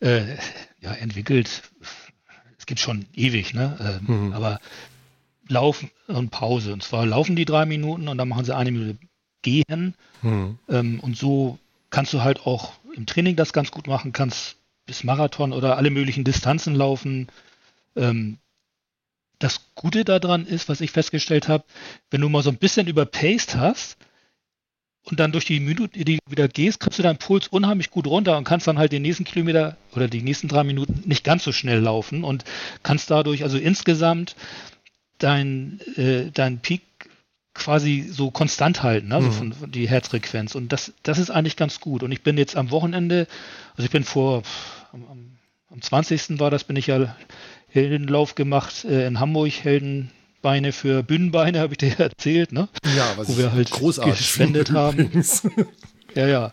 [0.00, 0.36] äh,
[0.80, 1.62] ja, entwickelt,
[2.66, 4.00] es gibt schon ewig, ne?
[4.04, 4.32] Äh, mhm.
[4.32, 4.58] Aber
[5.46, 6.72] Laufen und Pause.
[6.72, 8.98] Und zwar laufen die drei Minuten und dann machen sie eine Minute
[9.42, 9.94] gehen.
[10.22, 10.58] Mhm.
[10.68, 11.60] Ähm, und so
[11.90, 15.90] kannst du halt auch im Training das ganz gut machen, kannst bis Marathon oder alle
[15.90, 17.28] möglichen Distanzen laufen.
[17.94, 18.38] Ähm,
[19.38, 21.62] das Gute daran ist, was ich festgestellt habe,
[22.10, 23.96] wenn du mal so ein bisschen überpaced hast
[25.08, 28.08] und dann durch die Minute, die du wieder gehst, kriegst du deinen Puls unheimlich gut
[28.08, 31.44] runter und kannst dann halt den nächsten Kilometer oder die nächsten drei Minuten nicht ganz
[31.44, 32.44] so schnell laufen und
[32.82, 34.34] kannst dadurch also insgesamt
[35.18, 36.82] dein, äh, dein Peak
[37.54, 39.32] quasi so konstant halten, also mhm.
[39.32, 40.56] von, von, die Herzfrequenz.
[40.56, 42.02] Und das, das ist eigentlich ganz gut.
[42.02, 43.28] Und ich bin jetzt am Wochenende,
[43.76, 44.42] also ich bin vor,
[44.92, 45.36] am,
[45.70, 46.40] am 20.
[46.40, 47.16] war das, bin ich ja
[47.68, 49.52] Heldenlauf gemacht äh, in Hamburg,
[50.46, 52.68] Heldenbeine für Bühnenbeine, habe ich dir erzählt, ne?
[52.96, 55.10] Ja, was wo wir halt großartig gespendet haben.
[56.14, 56.52] Ja, ja.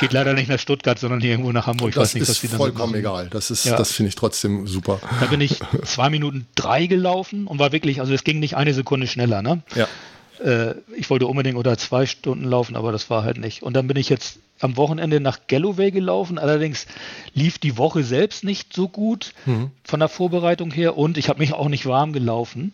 [0.00, 1.90] Geht leider nicht nach Stuttgart, sondern irgendwo nach Hamburg.
[1.90, 3.28] Ich das weiß nicht, was die dann vollkommen egal.
[3.28, 3.76] Das ist, ja.
[3.76, 4.98] das finde ich trotzdem super.
[5.20, 8.72] Da bin ich zwei Minuten drei gelaufen und war wirklich, also es ging nicht eine
[8.72, 9.62] Sekunde schneller, ne?
[9.74, 9.88] Ja.
[10.42, 13.62] Äh, ich wollte unbedingt unter zwei Stunden laufen, aber das war halt nicht.
[13.62, 16.38] Und dann bin ich jetzt am Wochenende nach Galloway gelaufen.
[16.38, 16.86] Allerdings
[17.34, 19.70] lief die Woche selbst nicht so gut mhm.
[19.82, 22.72] von der Vorbereitung her und ich habe mich auch nicht warm gelaufen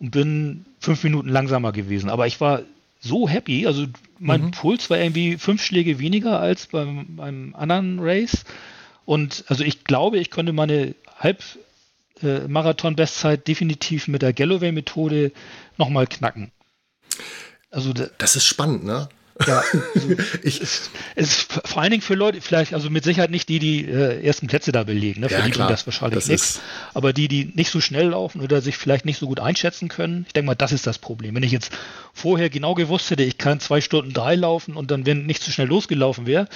[0.00, 2.10] und bin fünf Minuten langsamer gewesen.
[2.10, 2.62] Aber ich war
[3.00, 3.66] so happy.
[3.66, 3.86] Also
[4.18, 4.50] mein mhm.
[4.52, 8.44] Puls war irgendwie fünf Schläge weniger als beim, beim anderen Race.
[9.04, 15.32] Und also ich glaube, ich könnte meine Halbmarathon-Bestzeit äh, definitiv mit der Galloway-Methode
[15.76, 16.50] nochmal knacken.
[17.70, 19.08] Also das ist spannend, ne?
[19.46, 19.62] Ja,
[19.94, 20.08] also
[20.42, 23.84] ich, es, ist vor allen Dingen für Leute, vielleicht, also mit Sicherheit nicht die, die
[23.84, 25.28] äh, ersten Plätze da belegen, ne?
[25.28, 26.60] für ja, die klar, das wahrscheinlich nichts.
[26.94, 30.24] Aber die, die nicht so schnell laufen oder sich vielleicht nicht so gut einschätzen können,
[30.26, 31.34] ich denke mal, das ist das Problem.
[31.36, 31.72] Wenn ich jetzt
[32.12, 35.50] vorher genau gewusst hätte, ich kann zwei Stunden drei laufen und dann, wenn nicht zu
[35.50, 36.48] so schnell losgelaufen wäre,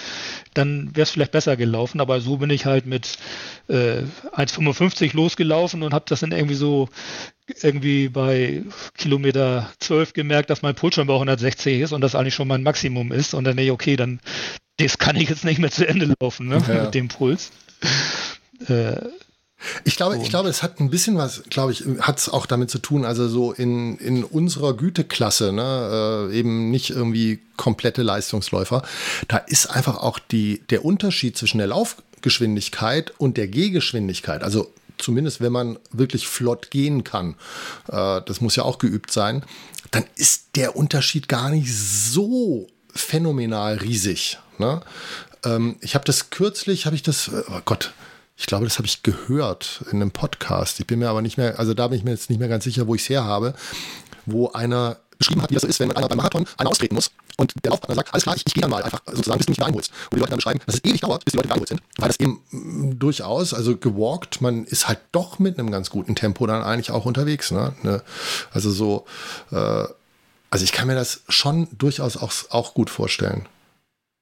[0.54, 2.00] dann wäre es vielleicht besser gelaufen.
[2.00, 3.18] Aber so bin ich halt mit
[3.68, 4.02] äh,
[4.34, 6.88] 1,55 losgelaufen und habe das dann irgendwie so
[7.62, 8.62] irgendwie bei
[8.96, 12.62] Kilometer 12 gemerkt, dass mein Puls schon bei 160 ist und das eigentlich schon mein
[12.62, 13.34] Maximum ist.
[13.34, 14.20] Und dann, nee, okay, dann
[14.78, 16.84] das kann ich jetzt nicht mehr zu Ende laufen ne, ja.
[16.84, 17.50] mit dem Puls.
[18.68, 18.96] Äh,
[19.84, 22.70] ich glaube, ich glaube, es hat ein bisschen was, glaube ich, hat es auch damit
[22.70, 28.82] zu tun, also so in, in unserer Güteklasse, ne, äh, eben nicht irgendwie komplette Leistungsläufer,
[29.28, 34.72] da ist einfach auch die, der Unterschied zwischen der Laufgeschwindigkeit und der Gehgeschwindigkeit, also
[35.02, 37.34] zumindest wenn man wirklich flott gehen kann,
[37.88, 39.44] äh, das muss ja auch geübt sein,
[39.90, 44.38] dann ist der Unterschied gar nicht so phänomenal riesig.
[44.58, 44.80] Ne?
[45.44, 47.92] Ähm, ich habe das kürzlich, habe ich das, oh Gott,
[48.36, 50.80] ich glaube, das habe ich gehört in einem Podcast.
[50.80, 52.64] Ich bin mir aber nicht mehr, also da bin ich mir jetzt nicht mehr ganz
[52.64, 53.54] sicher, wo ich es her habe,
[54.26, 57.10] wo einer beschrieben hat, wie das so ist, wenn einer beim Marathon einer austreten muss
[57.36, 59.52] und der Laufpartner sagt, alles klar, ich, ich gehe dann mal einfach sozusagen, bis du
[59.52, 59.90] mich wieder einholst.
[60.10, 61.82] Und die Leute dann beschreiben, dass es ewig dauert, bis die Leute wieder einholt sind,
[61.96, 65.90] weil das eben mh, mm, durchaus, also gewalkt, man ist halt doch mit einem ganz
[65.90, 67.50] guten Tempo dann eigentlich auch unterwegs.
[67.50, 67.74] Ne?
[67.82, 68.02] ne?
[68.52, 69.06] Also so,
[69.50, 69.84] äh,
[70.50, 73.48] also ich kann mir das schon durchaus auch, auch gut vorstellen.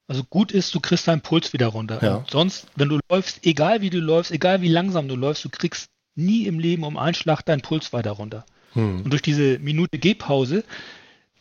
[0.07, 1.99] Also gut ist, du kriegst deinen Puls wieder runter.
[2.01, 2.15] Ja.
[2.15, 5.49] Und sonst, wenn du läufst, egal wie du läufst, egal wie langsam du läufst, du
[5.49, 8.45] kriegst nie im Leben um einen Schlag deinen Puls weiter runter.
[8.73, 9.01] Hm.
[9.03, 10.63] Und durch diese Minute Gehpause,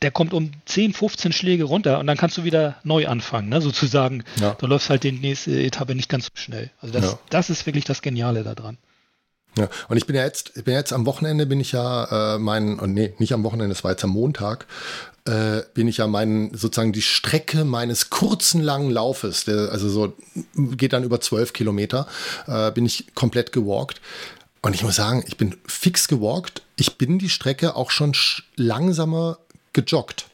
[0.03, 3.61] der kommt um 10, 15 Schläge runter und dann kannst du wieder neu anfangen, ne?
[3.61, 4.25] sozusagen.
[4.41, 4.55] Ja.
[4.55, 6.71] Du läufst halt die nächste Etappe nicht ganz so schnell.
[6.81, 7.19] Also das, ja.
[7.29, 8.79] das ist wirklich das Geniale daran.
[9.59, 12.39] Ja, und ich bin ja jetzt, ich bin jetzt am Wochenende bin ich ja äh,
[12.39, 14.67] mein, oh nee, nicht am Wochenende, es war jetzt am Montag,
[15.25, 20.17] äh, bin ich ja meinen, sozusagen die Strecke meines kurzen langen Laufes, der, also so
[20.55, 22.07] geht dann über zwölf Kilometer,
[22.47, 24.01] äh, bin ich komplett gewalkt.
[24.63, 26.63] Und ich muss sagen, ich bin fix gewalkt.
[26.77, 28.15] Ich bin die Strecke auch schon
[28.57, 29.39] langsamer
[29.73, 30.27] gejoggt.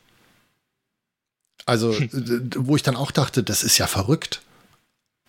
[1.64, 1.94] Also,
[2.56, 4.40] wo ich dann auch dachte, das ist ja verrückt.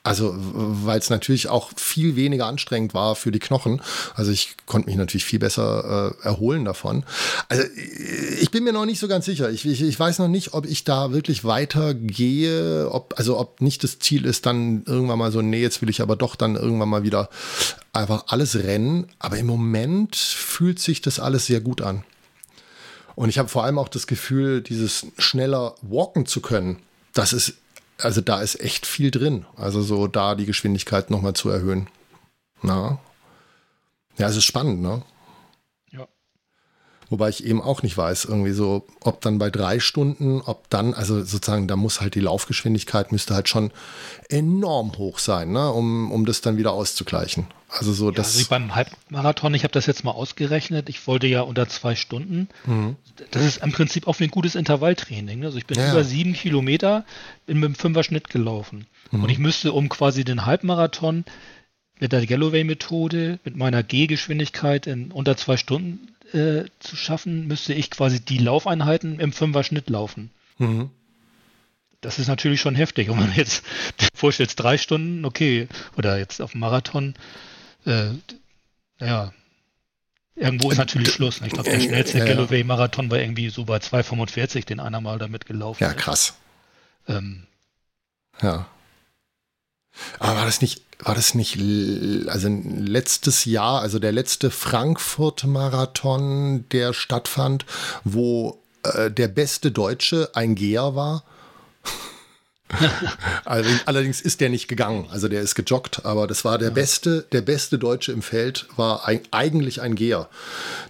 [0.08, 3.82] Also, weil es natürlich auch viel weniger anstrengend war für die Knochen.
[4.16, 7.04] Also, ich konnte mich natürlich viel besser äh, erholen davon.
[7.50, 7.64] Also,
[8.40, 9.50] ich bin mir noch nicht so ganz sicher.
[9.50, 12.90] Ich, ich, ich weiß noch nicht, ob ich da wirklich weitergehe.
[12.90, 16.00] Ob, also, ob nicht das Ziel ist, dann irgendwann mal so, nee, jetzt will ich
[16.02, 17.30] aber doch dann irgendwann mal wieder
[17.92, 19.08] einfach alles rennen.
[19.20, 22.06] Aber im Moment fühlt sich das alles sehr gut an.
[23.16, 26.78] Und ich habe vor allem auch das Gefühl, dieses schneller walken zu können,
[27.14, 27.56] das ist
[28.02, 29.46] also da ist echt viel drin.
[29.56, 31.88] Also so da die Geschwindigkeit nochmal zu erhöhen.
[32.62, 33.00] Na.
[34.18, 35.04] Ja, es ist spannend, ne?
[37.10, 40.94] Wobei ich eben auch nicht weiß, irgendwie so, ob dann bei drei Stunden, ob dann,
[40.94, 43.72] also sozusagen, da muss halt die Laufgeschwindigkeit müsste halt schon
[44.28, 45.72] enorm hoch sein, ne?
[45.72, 47.48] um, um das dann wieder auszugleichen.
[47.70, 48.36] Also so, ja, das.
[48.36, 52.50] Also beim Halbmarathon, ich habe das jetzt mal ausgerechnet, ich wollte ja unter zwei Stunden.
[52.66, 52.98] Mhm.
[53.32, 55.46] Das ist im Prinzip auch ein gutes Intervalltraining.
[55.46, 55.92] Also ich bin ja.
[55.92, 57.06] über sieben Kilometer
[57.46, 58.86] in, mit einem Fünfer-Schnitt gelaufen.
[59.12, 59.24] Mhm.
[59.24, 61.24] Und ich müsste, um quasi den Halbmarathon
[62.00, 67.90] mit der Galloway-Methode, mit meiner Gehgeschwindigkeit in unter zwei Stunden äh, zu schaffen, müsste ich
[67.90, 70.32] quasi die Laufeinheiten im Fünfer-Schnitt laufen.
[70.58, 70.90] Mhm.
[72.02, 73.10] Das ist natürlich schon heftig.
[73.10, 73.64] Und man jetzt
[74.14, 75.68] vorstellt, drei Stunden, okay,
[75.98, 77.16] oder jetzt auf dem Marathon,
[77.86, 78.10] äh,
[79.00, 79.34] naja,
[80.36, 81.42] irgendwo ist natürlich Schluss.
[81.42, 85.46] Ich glaube, der schnellste ja, Galloway-Marathon war irgendwie so bei 2,45, den einer mal damit
[85.46, 86.36] gelaufen Ja, krass.
[87.08, 87.44] Ähm,
[88.42, 88.68] ja.
[90.20, 91.58] Aber war das nicht, war das nicht,
[92.28, 97.66] also letztes Jahr, also der letzte Frankfurt-Marathon, der stattfand,
[98.04, 101.24] wo äh, der beste Deutsche ein Geher war.
[103.46, 106.74] Allerdings ist der nicht gegangen, also der ist gejoggt, aber das war der ja.
[106.74, 110.28] beste, der beste Deutsche im Feld war ein, eigentlich ein Geher.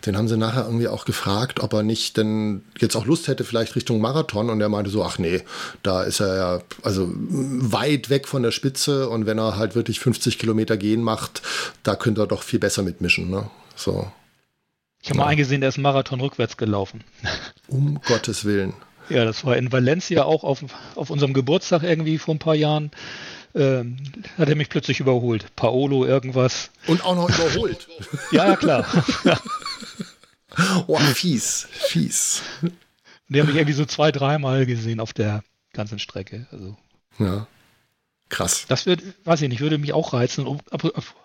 [0.06, 3.44] Den haben sie nachher irgendwie auch gefragt, ob er nicht denn jetzt auch Lust hätte,
[3.44, 5.44] vielleicht Richtung Marathon und er meinte so, ach nee,
[5.84, 10.00] da ist er ja also weit weg von der Spitze und wenn er halt wirklich
[10.00, 11.42] 50 Kilometer gehen macht,
[11.84, 13.50] da könnte er doch viel besser mitmischen, ne?
[13.76, 14.12] So.
[15.04, 15.26] Ich habe ja.
[15.26, 17.04] mal eingesehen, der ist Marathon rückwärts gelaufen.
[17.68, 18.74] Um Gottes Willen.
[19.10, 20.64] Ja, das war in Valencia auch auf,
[20.96, 22.92] auf unserem Geburtstag irgendwie vor ein paar Jahren.
[23.56, 23.98] Ähm,
[24.38, 25.56] hat er mich plötzlich überholt.
[25.56, 26.70] Paolo, irgendwas.
[26.86, 27.88] Und auch noch überholt.
[28.32, 28.86] ja, klar.
[30.88, 32.44] oh, fies, fies.
[33.30, 35.44] Die haben mich irgendwie so zwei, dreimal gesehen auf der
[35.74, 36.48] ganzen Strecke.
[36.52, 36.78] Also.
[37.20, 37.48] Ja.
[38.30, 38.66] Krass.
[38.68, 40.60] Das wird, weiß ich nicht, würde mich auch reizen.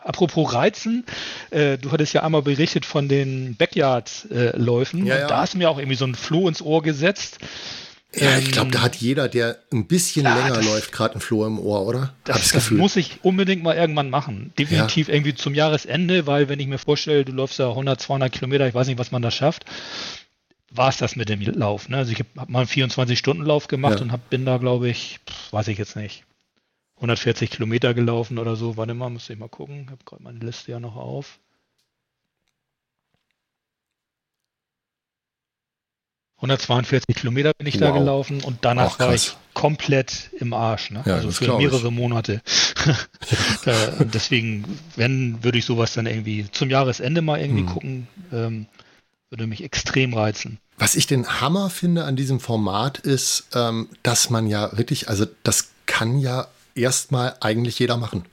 [0.04, 1.04] Apropos reizen,
[1.50, 5.06] äh, du hattest ja einmal berichtet von den Backyard-Läufen.
[5.06, 5.26] Äh, ja, ja.
[5.26, 7.38] Da hast du mir auch irgendwie so ein Floh ins Ohr gesetzt.
[8.14, 11.20] Ja, ich glaube, da hat jeder, der ein bisschen ja, länger das, läuft, gerade ein
[11.20, 12.12] Floh im Ohr, oder?
[12.24, 14.52] Das, das muss ich unbedingt mal irgendwann machen.
[14.58, 15.14] Definitiv ja.
[15.14, 18.74] irgendwie zum Jahresende, weil wenn ich mir vorstelle, du läufst ja 100, 200 Kilometer, ich
[18.74, 19.64] weiß nicht, was man da schafft,
[20.70, 21.88] war es das mit dem Lauf.
[21.88, 21.96] Ne?
[21.96, 24.02] Also ich habe mal einen 24-Stunden-Lauf gemacht ja.
[24.02, 25.18] und hab, bin da, glaube ich,
[25.50, 26.24] weiß ich jetzt nicht,
[27.02, 28.76] 140 Kilometer gelaufen oder so.
[28.76, 29.82] Warte mal, muss ich mal gucken.
[29.86, 31.40] Ich habe gerade meine Liste ja noch auf.
[36.36, 37.80] 142 Kilometer bin ich wow.
[37.80, 40.90] da gelaufen und danach Ach, war ich komplett im Arsch.
[40.90, 41.02] Ne?
[41.04, 41.92] Ja, also für mehrere ich.
[41.92, 42.40] Monate.
[43.98, 47.68] deswegen, wenn, würde ich sowas dann irgendwie zum Jahresende mal irgendwie hm.
[47.68, 48.08] gucken.
[48.32, 48.66] Ähm,
[49.30, 50.58] würde mich extrem reizen.
[50.78, 55.26] Was ich den Hammer finde an diesem Format ist, ähm, dass man ja wirklich, also
[55.42, 58.24] das kann ja erstmal eigentlich jeder machen.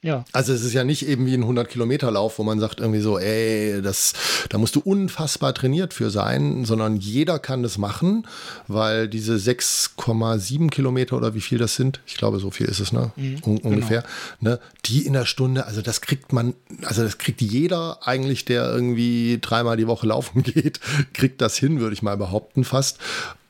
[0.00, 0.24] Ja.
[0.32, 3.82] Also es ist ja nicht eben wie ein 100-Kilometer-Lauf, wo man sagt irgendwie so, ey,
[3.82, 4.12] das,
[4.48, 8.24] da musst du unfassbar trainiert für sein, sondern jeder kann das machen,
[8.68, 12.92] weil diese 6,7 Kilometer oder wie viel das sind, ich glaube, so viel ist es,
[12.92, 13.10] ne?
[13.16, 13.68] Mhm, Un genau.
[13.70, 14.04] ungefähr,
[14.38, 14.60] ne?
[14.86, 19.38] Die in der Stunde, also das kriegt man, also das kriegt jeder eigentlich, der irgendwie
[19.40, 20.78] dreimal die Woche laufen geht,
[21.12, 22.98] kriegt das hin, würde ich mal behaupten, fast.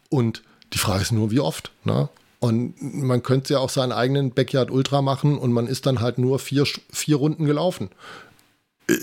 [0.08, 0.42] Und
[0.72, 2.08] die Frage ist nur, wie oft, ne?
[2.40, 6.18] Und man könnte ja auch seinen eigenen Backyard Ultra machen und man ist dann halt
[6.18, 7.90] nur vier, vier Runden gelaufen.
[8.88, 8.94] Äh,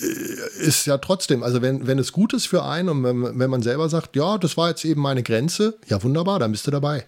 [0.59, 3.61] ist ja trotzdem, also wenn, wenn es gut ist für einen und wenn, wenn man
[3.61, 7.05] selber sagt, ja, das war jetzt eben meine Grenze, ja wunderbar, dann bist du dabei.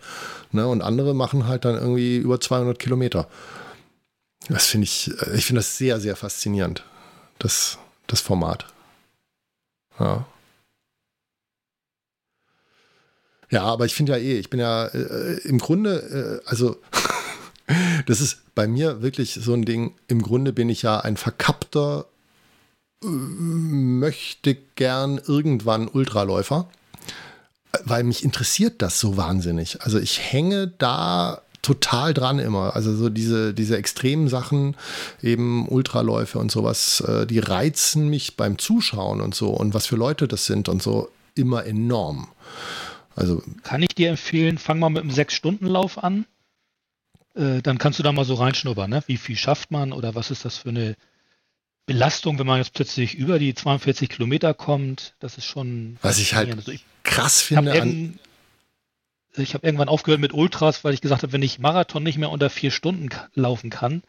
[0.51, 0.67] Ne?
[0.67, 3.27] Und andere machen halt dann irgendwie über 200 Kilometer.
[4.49, 6.83] Das finde ich, ich finde das sehr, sehr faszinierend,
[7.39, 8.65] das, das Format.
[9.99, 10.25] Ja.
[13.49, 16.77] Ja, aber ich finde ja eh, ich bin ja äh, im Grunde, äh, also
[18.05, 22.05] das ist bei mir wirklich so ein Ding, im Grunde bin ich ja ein verkappter,
[23.03, 26.69] äh, möchte gern irgendwann Ultraläufer,
[27.83, 29.81] weil mich interessiert das so wahnsinnig.
[29.81, 32.75] Also ich hänge da total dran immer.
[32.75, 34.75] Also so diese, diese extremen Sachen,
[35.21, 39.97] eben Ultraläufe und sowas, äh, die reizen mich beim Zuschauen und so und was für
[39.97, 42.27] Leute das sind und so immer enorm.
[43.17, 46.25] Also kann ich dir empfehlen, fang mal mit einem Sechs-Stunden-Lauf an.
[47.35, 49.03] Äh, dann kannst du da mal so reinschnuppern, ne?
[49.07, 50.95] Wie viel schafft man oder was ist das für eine
[51.87, 55.15] Belastung, wenn man jetzt plötzlich über die 42 Kilometer kommt?
[55.19, 55.97] Das ist schon.
[56.01, 57.73] Was ich halt also ich krass finde.
[57.73, 58.19] Hab an
[59.35, 62.31] ich habe irgendwann aufgehört mit Ultras, weil ich gesagt habe, wenn ich Marathon nicht mehr
[62.31, 64.03] unter vier Stunden laufen kann,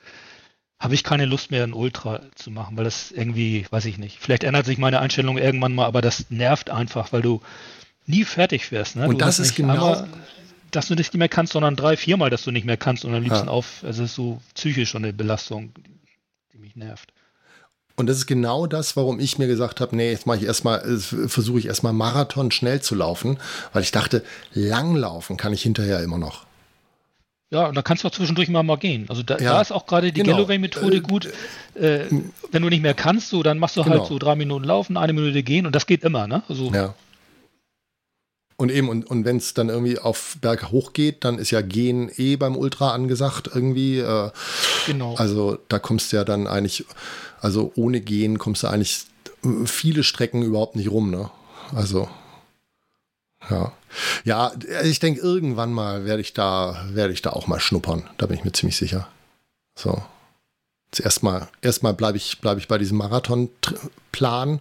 [0.81, 4.19] habe ich keine Lust mehr, ein Ultra zu machen, weil das irgendwie, weiß ich nicht.
[4.21, 7.41] Vielleicht ändert sich meine Einstellung irgendwann mal, aber das nervt einfach, weil du
[8.09, 8.97] nie fertig wirst.
[8.97, 9.07] Ne?
[9.07, 9.73] Und du das ist genau.
[9.75, 10.09] Einmal,
[10.71, 13.23] dass du nicht mehr kannst, sondern drei, viermal, dass du nicht mehr kannst und am
[13.23, 13.53] liebsten ja.
[13.53, 13.83] auf.
[13.85, 15.73] Also es ist so psychisch schon eine Belastung,
[16.53, 17.13] die mich nervt.
[17.97, 20.81] Und das ist genau das, warum ich mir gesagt habe, nee, jetzt mache ich erstmal,
[20.99, 23.39] versuche ich erstmal Marathon schnell zu laufen,
[23.73, 26.47] weil ich dachte, langlaufen kann ich hinterher immer noch.
[27.51, 29.07] Ja, und da kannst du auch zwischendurch mal mal gehen.
[29.09, 30.37] Also da, ja, da ist auch gerade die genau.
[30.37, 31.33] Galloway-Methode äh, gut.
[31.75, 32.05] Äh,
[32.53, 34.05] wenn du nicht mehr kannst, so, dann machst du halt genau.
[34.05, 36.43] so drei Minuten laufen, eine Minute gehen und das geht immer, ne?
[36.49, 36.95] Also, ja.
[38.61, 41.61] Und eben, und, und wenn es dann irgendwie auf Berg hoch geht, dann ist ja
[41.61, 44.01] Gehen eh beim Ultra angesagt irgendwie.
[44.01, 44.31] Äh,
[44.85, 45.15] genau.
[45.15, 46.85] Also da kommst du ja dann eigentlich,
[47.41, 49.05] also ohne Gehen kommst du eigentlich
[49.65, 51.31] viele Strecken überhaupt nicht rum, ne?
[51.73, 52.09] Also.
[53.49, 53.73] Ja.
[54.25, 54.53] Ja,
[54.83, 58.11] ich denke, irgendwann mal werde ich da, werde ich da auch mal schnuppern.
[58.19, 59.07] Da bin ich mir ziemlich sicher.
[59.77, 60.03] So.
[60.91, 64.61] Zuerst mal, erstmal bleibe ich, bleib ich bei diesem Marathonplan.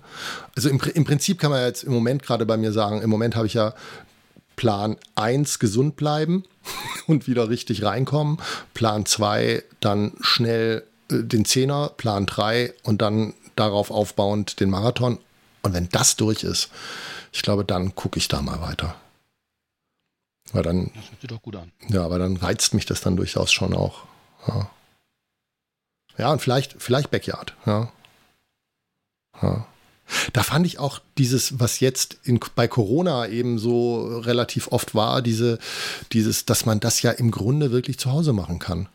[0.55, 3.35] Also im, im Prinzip kann man jetzt im Moment gerade bei mir sagen, im Moment
[3.35, 3.73] habe ich ja
[4.57, 6.43] Plan 1 gesund bleiben
[7.07, 8.39] und wieder richtig reinkommen.
[8.73, 15.19] Plan 2 dann schnell äh, den Zehner, Plan 3 und dann darauf aufbauend den Marathon.
[15.63, 16.69] Und wenn das durch ist,
[17.31, 18.95] ich glaube, dann gucke ich da mal weiter.
[20.51, 20.91] Weil dann.
[20.95, 21.71] Das hört sich doch gut an.
[21.89, 24.03] Ja, aber dann reizt mich das dann durchaus schon auch.
[24.47, 24.69] Ja,
[26.17, 27.91] ja und vielleicht, vielleicht Backyard, ja.
[29.41, 29.65] ja.
[30.33, 35.21] Da fand ich auch dieses, was jetzt in, bei Corona eben so relativ oft war,
[35.21, 35.59] diese,
[36.13, 38.87] dieses, dass man das ja im Grunde wirklich zu Hause machen kann.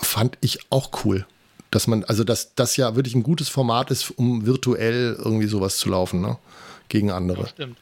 [0.00, 1.26] Fand ich auch cool.
[1.70, 5.78] Dass man, also dass das ja wirklich ein gutes Format ist, um virtuell irgendwie sowas
[5.78, 6.38] zu laufen, ne?
[6.88, 7.42] Gegen andere.
[7.42, 7.78] Ja, stimmt.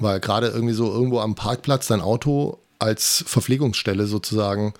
[0.00, 4.74] Weil gerade irgendwie so irgendwo am Parkplatz dein Auto als Verpflegungsstelle sozusagen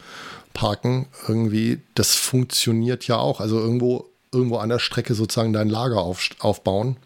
[0.54, 3.40] parken, irgendwie, das funktioniert ja auch.
[3.40, 6.96] Also irgendwo, irgendwo an der Strecke sozusagen dein Lager auf, aufbauen.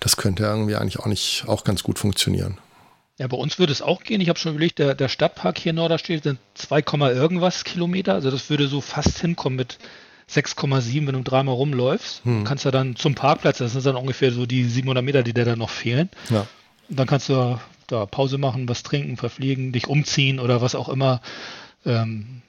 [0.00, 2.56] Das könnte irgendwie eigentlich auch nicht auch ganz gut funktionieren.
[3.18, 4.20] Ja, bei uns würde es auch gehen.
[4.20, 8.14] Ich habe schon überlegt, der, der Stadtpark hier in Norderstedt sind 2, irgendwas Kilometer.
[8.14, 9.78] Also das würde so fast hinkommen mit
[10.30, 12.24] 6,7, wenn du dreimal rumläufst.
[12.24, 12.44] Hm.
[12.44, 15.44] Kannst du dann zum Parkplatz, das sind dann ungefähr so die 700 Meter, die dir
[15.44, 16.10] dann noch fehlen.
[16.30, 16.46] Ja.
[16.88, 20.88] Und dann kannst du da Pause machen, was trinken, verpflegen, dich umziehen oder was auch
[20.88, 21.20] immer.
[21.88, 22.42] Ähm,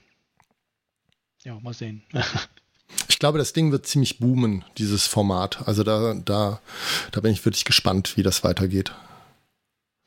[1.43, 2.03] ja, mal sehen.
[3.07, 5.67] Ich glaube, das Ding wird ziemlich boomen, dieses Format.
[5.67, 6.59] Also da, da,
[7.11, 8.93] da bin ich wirklich gespannt, wie das weitergeht.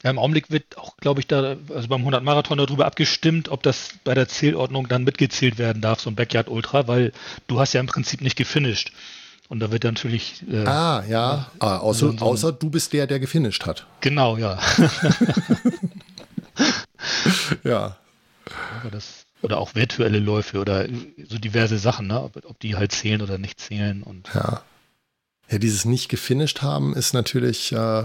[0.03, 3.63] Ja, Im Augenblick wird auch, glaube ich, da, also beim 100 Marathon darüber abgestimmt, ob
[3.63, 7.13] das bei der Zählordnung dann mitgezählt werden darf, so ein Backyard Ultra, weil
[7.47, 8.93] du hast ja im Prinzip nicht gefinisht.
[9.49, 10.43] Und da wird natürlich.
[10.51, 11.53] Äh, ah, ja.
[11.61, 13.87] Ah, außer, so, so außer du bist der, der gefinisht hat.
[14.01, 14.59] Genau, ja.
[17.63, 17.97] ja.
[18.91, 20.87] Das, oder auch virtuelle Läufe oder
[21.29, 22.23] so diverse Sachen, ne?
[22.23, 24.03] ob, ob die halt zählen oder nicht zählen.
[24.03, 24.63] Und ja.
[25.51, 27.73] Ja, dieses nicht gefinisht haben ist natürlich.
[27.73, 28.05] Äh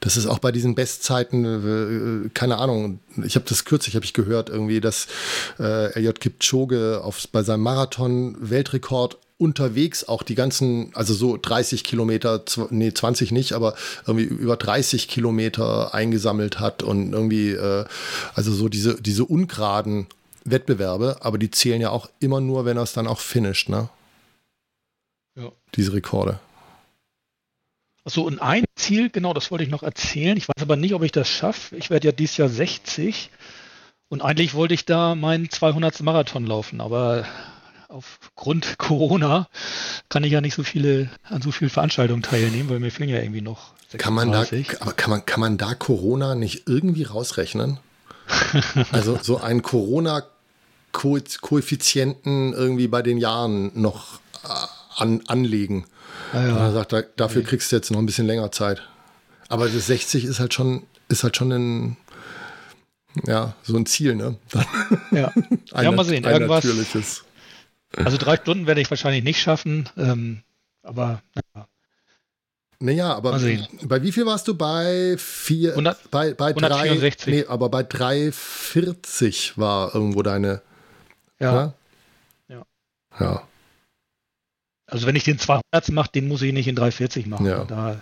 [0.00, 4.12] das ist auch bei diesen Bestzeiten, äh, keine Ahnung, ich habe das kürzlich, habe ich
[4.12, 5.08] gehört, irgendwie, dass
[5.58, 12.42] äh, Elliot Kipchoge auf, bei seinem Marathon-Weltrekord unterwegs auch die ganzen, also so 30 Kilometer,
[12.70, 13.74] nee, 20 nicht, aber
[14.06, 17.84] irgendwie über 30 Kilometer eingesammelt hat und irgendwie, äh,
[18.34, 20.08] also so diese, diese ungeraden
[20.44, 23.88] Wettbewerbe, aber die zählen ja auch immer nur, wenn er es dann auch finisht, ne?
[25.36, 25.52] Ja.
[25.76, 26.40] Diese Rekorde.
[28.04, 30.36] So, und ein Ziel, genau, das wollte ich noch erzählen.
[30.36, 31.76] Ich weiß aber nicht, ob ich das schaffe.
[31.76, 33.30] Ich werde ja dieses Jahr 60
[34.08, 36.00] und eigentlich wollte ich da meinen 200.
[36.00, 37.26] Marathon laufen, aber
[37.88, 39.48] aufgrund Corona
[40.08, 43.20] kann ich ja nicht so viele an so vielen Veranstaltungen teilnehmen, weil mir fehlen ja
[43.20, 43.98] irgendwie noch 36.
[43.98, 44.44] Kann man da,
[44.80, 47.78] aber kann man, kann man da Corona nicht irgendwie rausrechnen?
[48.92, 54.48] also so einen Corona-Koeffizienten irgendwie bei den Jahren noch äh,
[54.96, 55.86] an, anlegen.
[56.34, 56.58] Ah, ja.
[56.66, 57.48] Er sagt, da, dafür okay.
[57.50, 58.82] kriegst du jetzt noch ein bisschen länger Zeit.
[59.48, 61.96] Aber das 60 ist halt schon, ist halt schon ein,
[63.26, 64.36] ja, so ein Ziel, ne?
[65.10, 65.32] ja.
[65.72, 66.24] ein, ja, mal sehen.
[66.24, 67.24] Irgendwas.
[67.96, 70.42] Also drei Stunden werde ich wahrscheinlich nicht schaffen, ähm,
[70.82, 71.22] aber
[71.54, 71.66] ja.
[72.80, 73.32] Naja, aber
[73.82, 74.54] bei wie viel warst du?
[74.54, 77.24] Bei vier, 100, bei, bei 164.
[77.24, 80.62] Drei, nee, aber bei 340 war irgendwo deine.
[81.40, 81.74] Ja.
[82.48, 82.64] Ja.
[83.18, 83.42] ja.
[84.86, 87.46] Also wenn ich den 200 mache, den muss ich nicht in 340 machen.
[87.46, 87.64] Ja.
[87.64, 88.00] Da,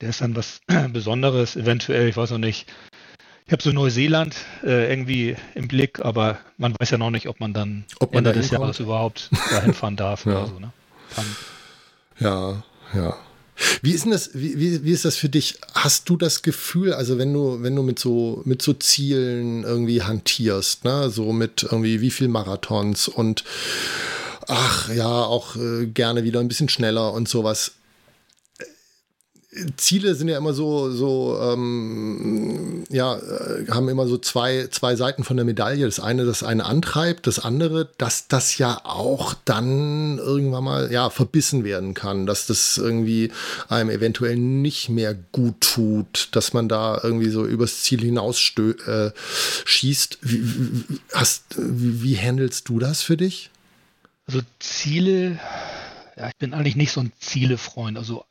[0.00, 0.60] der ist dann was
[0.92, 2.72] Besonderes, eventuell, ich weiß noch nicht.
[3.46, 7.40] Ich habe so Neuseeland äh, irgendwie im Blick, aber man weiß ja noch nicht, ob
[7.40, 10.32] man dann ob man Ende des Jahres überhaupt dahin fahren darf ja.
[10.32, 10.58] oder so.
[10.58, 10.72] Ne?
[12.20, 12.62] Ja,
[12.94, 13.16] ja.
[13.82, 15.58] Wie ist denn das, wie, wie, wie ist das für dich?
[15.74, 20.02] Hast du das Gefühl, also wenn du, wenn du mit so, mit so Zielen irgendwie
[20.02, 23.44] hantierst, ne, so mit irgendwie wie viel Marathons und
[24.48, 27.72] ach ja, auch äh, gerne wieder ein bisschen schneller und sowas.
[29.76, 35.24] Ziele sind ja immer so, so ähm, ja, äh, haben immer so zwei, zwei Seiten
[35.24, 35.84] von der Medaille.
[35.84, 41.10] Das eine, das eine antreibt, das andere, dass das ja auch dann irgendwann mal ja,
[41.10, 43.30] verbissen werden kann, dass das irgendwie
[43.68, 48.52] einem eventuell nicht mehr gut tut, dass man da irgendwie so übers Ziel hinaus
[48.86, 49.10] äh,
[49.64, 50.18] schießt.
[50.22, 53.50] Wie, hast, wie, wie handelst du das für dich?
[54.26, 55.38] Also Ziele,
[56.16, 57.98] ja, ich bin eigentlich nicht so ein Zielefreund.
[57.98, 58.24] Also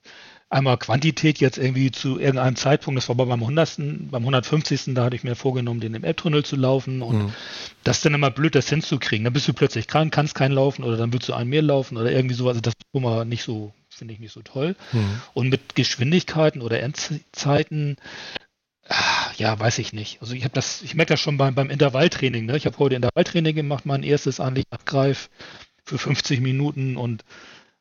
[0.54, 3.78] einmal Quantität jetzt irgendwie zu irgendeinem Zeitpunkt, das war beim 100.
[4.12, 4.94] beim 150.
[4.94, 7.34] da hatte ich mir vorgenommen, den im Elbtunnel zu laufen und mhm.
[7.84, 9.24] das ist dann immer blöd, das hinzukriegen.
[9.24, 11.98] Dann bist du plötzlich krank, kannst keinen laufen oder dann willst du einen mehr laufen
[11.98, 12.52] oder irgendwie sowas.
[12.52, 14.76] Also das ist immer nicht so, finde ich nicht so toll.
[14.92, 15.22] Mhm.
[15.34, 17.98] Und mit Geschwindigkeiten oder Endzeiten,
[18.88, 20.22] ah, ja, weiß ich nicht.
[20.22, 22.46] Also ich habe das, ich merke das schon beim, beim Intervalltraining.
[22.46, 22.58] Ne?
[22.58, 25.30] Ich habe heute Intervalltraining gemacht, mein erstes eigentlich Abgreif
[25.84, 27.26] für 50 Minuten und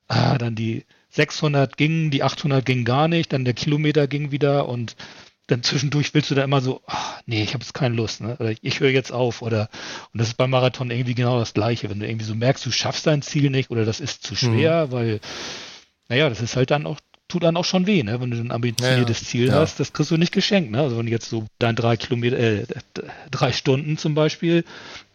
[0.09, 4.69] ah, dann die 600 gingen, die 800 gingen gar nicht, dann der Kilometer ging wieder
[4.69, 4.97] und
[5.47, 8.37] dann zwischendurch willst du da immer so, ach, nee, ich habe jetzt keine Lust, ne?
[8.39, 9.69] oder ich höre jetzt auf oder
[10.13, 12.71] und das ist beim Marathon irgendwie genau das Gleiche, wenn du irgendwie so merkst, du
[12.71, 14.93] schaffst dein Ziel nicht oder das ist zu schwer, mhm.
[14.93, 15.21] weil
[16.09, 16.99] naja, das ist halt dann auch
[17.29, 18.21] tut dann auch schon weh, ne?
[18.21, 19.29] wenn du ein ambitioniertes ja, ja.
[19.31, 19.55] Ziel ja.
[19.55, 19.81] hast.
[19.81, 20.71] Das kriegst du nicht geschenkt.
[20.71, 20.81] Ne?
[20.81, 22.67] Also wenn du jetzt so dein drei Kilometer, äh,
[23.31, 24.65] drei Stunden zum Beispiel,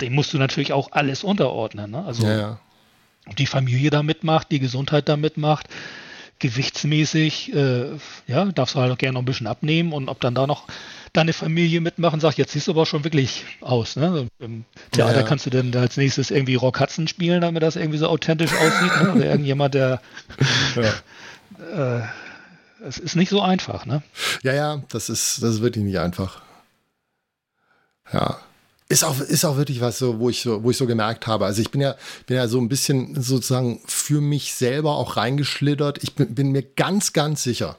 [0.02, 1.91] dem musst du natürlich auch alles unterordnen.
[1.91, 2.04] Ne?
[2.04, 2.58] Also ob
[3.38, 5.67] die Familie da mitmacht, die Gesundheit da mitmacht,
[6.39, 7.86] gewichtsmäßig, äh,
[8.28, 10.67] ja, darfst du halt auch gerne noch ein bisschen abnehmen und ob dann da noch
[11.13, 13.95] deine Familie mitmachen, sagt, jetzt siehst du aber schon wirklich aus.
[13.95, 14.28] Ne?
[14.39, 17.97] Im Theater ja, kannst du denn als nächstes irgendwie Rock Hudson spielen, damit das irgendwie
[17.97, 19.01] so authentisch aussieht.
[19.01, 19.13] Ne?
[19.15, 20.01] Oder irgendjemand, der
[21.73, 21.97] ja.
[21.99, 22.03] äh,
[22.86, 24.03] es ist nicht so einfach, ne?
[24.43, 26.41] Ja, ja, das ist, das ist wirklich nicht einfach.
[28.13, 28.39] Ja.
[28.90, 31.46] Ist auch, ist auch wirklich was, so, wo, ich so, wo ich so gemerkt habe.
[31.46, 36.02] Also ich bin ja, bin ja so ein bisschen sozusagen für mich selber auch reingeschlittert.
[36.04, 37.76] Ich bin, bin mir ganz, ganz sicher,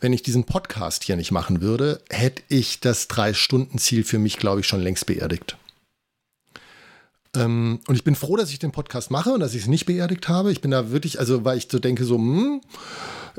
[0.00, 4.60] wenn ich diesen Podcast hier nicht machen würde, hätte ich das Drei-Stunden-Ziel für mich, glaube
[4.60, 5.56] ich, schon längst beerdigt.
[7.34, 9.86] Ähm, und ich bin froh, dass ich den Podcast mache und dass ich es nicht
[9.86, 10.52] beerdigt habe.
[10.52, 12.60] Ich bin da wirklich, also weil ich so denke, so, hm,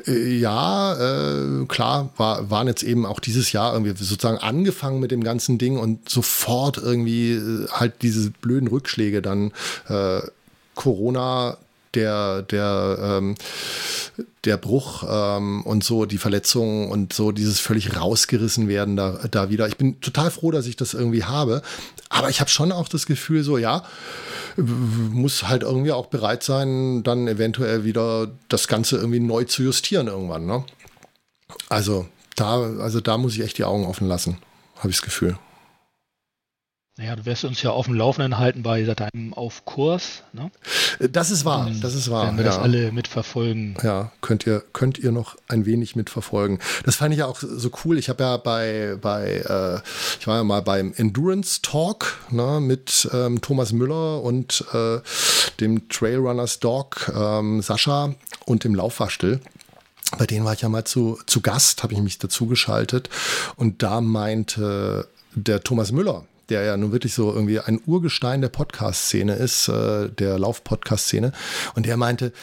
[0.07, 5.11] äh, ja, äh, klar, war, waren jetzt eben auch dieses Jahr irgendwie sozusagen angefangen mit
[5.11, 9.51] dem ganzen Ding und sofort irgendwie äh, halt diese blöden Rückschläge dann
[9.87, 10.21] äh,
[10.75, 11.57] Corona,
[11.95, 13.35] der, der, ähm,
[14.45, 19.49] der Bruch ähm, und so, die Verletzungen und so dieses völlig rausgerissen werden da, da
[19.49, 19.67] wieder.
[19.67, 21.61] Ich bin total froh, dass ich das irgendwie habe.
[22.09, 23.83] Aber ich habe schon auch das Gefühl, so ja,
[24.57, 30.07] muss halt irgendwie auch bereit sein, dann eventuell wieder das Ganze irgendwie neu zu justieren
[30.07, 30.45] irgendwann.
[30.45, 30.63] Ne?
[31.69, 34.37] Also da, also da muss ich echt die Augen offen lassen,
[34.77, 35.37] habe ich das Gefühl.
[36.95, 40.21] Naja, du wirst uns ja auf dem Laufenden halten bei deinem Aufkurs.
[40.31, 40.51] Ne?
[40.99, 42.27] Das ist wahr, das ist wahr.
[42.27, 42.51] Wenn wir ja.
[42.51, 43.75] das alle mitverfolgen.
[43.81, 46.59] Ja, könnt ihr, könnt ihr noch ein wenig mitverfolgen.
[46.85, 47.97] Das fand ich ja auch so cool.
[47.97, 49.81] Ich habe ja bei, bei äh,
[50.19, 54.99] ich war ja mal beim Endurance Talk ne, mit ähm, Thomas Müller und äh,
[55.59, 58.13] dem Trailrunners Dog ähm, Sascha
[58.45, 59.39] und dem Laufwaschtel.
[60.19, 63.09] Bei denen war ich ja mal zu, zu Gast, habe ich mich dazu geschaltet.
[63.55, 68.49] Und da meinte der Thomas Müller, der ja nun wirklich so irgendwie ein Urgestein der
[68.49, 71.31] Podcast-Szene ist, äh, der Lauf-Podcast-Szene.
[71.75, 72.33] Und der meinte,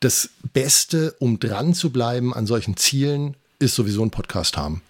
[0.00, 4.82] das Beste, um dran zu bleiben an solchen Zielen, ist sowieso ein Podcast haben.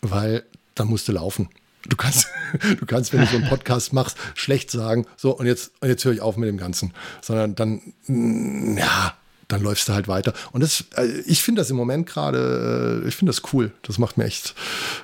[0.00, 0.44] Weil
[0.74, 1.50] dann musst du laufen.
[1.88, 2.26] Du kannst,
[2.78, 6.04] du kannst, wenn du so einen Podcast machst, schlecht sagen, so, und jetzt, und jetzt
[6.04, 6.94] höre ich auf mit dem Ganzen.
[7.20, 9.14] Sondern dann, mm, ja,
[9.48, 10.32] dann läufst du halt weiter.
[10.52, 13.72] Und das, äh, ich finde das im Moment gerade, äh, ich finde das cool.
[13.82, 14.54] Das macht mir echt,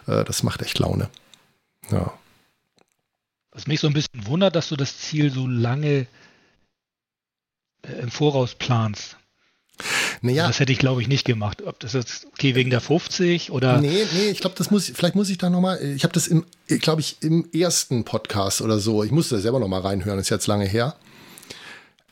[0.07, 1.11] das macht echt Laune.
[1.91, 2.13] Ja.
[3.57, 6.07] Was mich so ein bisschen wundert, dass du das Ziel so lange
[7.83, 9.17] äh, im Voraus planst.
[10.21, 10.47] Naja.
[10.47, 11.63] Das hätte ich, glaube ich, nicht gemacht.
[11.63, 13.81] Ob das jetzt, okay, wegen der 50 oder.
[13.81, 16.45] Nee, nee, ich glaube, das muss, vielleicht muss ich da nochmal, ich habe das im,
[16.67, 20.47] glaube ich, im ersten Podcast oder so, ich musste da selber nochmal reinhören, ist jetzt
[20.47, 20.95] lange her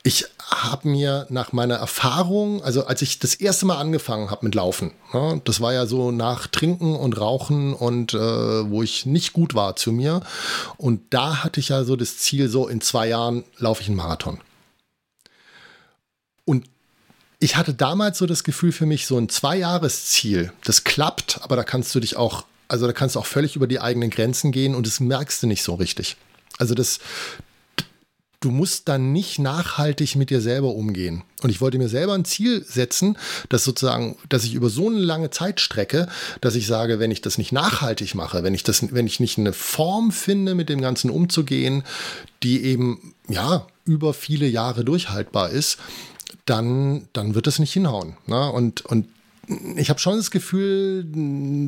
[0.06, 4.54] ich habe mir nach meiner Erfahrung, also als ich das erste Mal angefangen habe mit
[4.54, 9.32] Laufen, ja, das war ja so nach Trinken und Rauchen und äh, wo ich nicht
[9.32, 10.20] gut war zu mir.
[10.76, 13.96] Und da hatte ich ja so das Ziel, so in zwei Jahren laufe ich einen
[13.96, 14.40] Marathon.
[16.44, 16.66] Und
[17.40, 21.64] ich hatte damals so das Gefühl für mich, so ein Zwei-Jahres-Ziel, das klappt, aber da
[21.64, 24.74] kannst du dich auch, also da kannst du auch völlig über die eigenen Grenzen gehen
[24.74, 26.16] und das merkst du nicht so richtig.
[26.58, 27.00] Also das,
[28.44, 31.22] du musst dann nicht nachhaltig mit dir selber umgehen.
[31.42, 33.16] Und ich wollte mir selber ein Ziel setzen,
[33.48, 36.08] dass sozusagen, dass ich über so eine lange Zeit strecke,
[36.40, 39.38] dass ich sage, wenn ich das nicht nachhaltig mache, wenn ich das, wenn ich nicht
[39.38, 41.84] eine Form finde, mit dem Ganzen umzugehen,
[42.42, 45.78] die eben, ja, über viele Jahre durchhaltbar ist,
[46.44, 48.16] dann, dann wird das nicht hinhauen.
[48.26, 48.50] Ne?
[48.52, 49.08] Und, und
[49.76, 51.06] ich habe schon das Gefühl,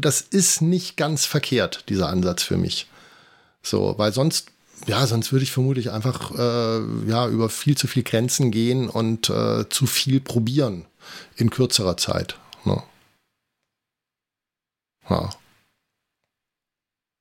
[0.00, 2.86] das ist nicht ganz verkehrt, dieser Ansatz für mich.
[3.62, 4.52] So, weil sonst
[4.86, 9.30] ja, sonst würde ich vermutlich einfach äh, ja, über viel zu viel Grenzen gehen und
[9.30, 10.84] äh, zu viel probieren
[11.36, 12.38] in kürzerer Zeit.
[12.64, 12.82] Ne?
[15.08, 15.30] Ja.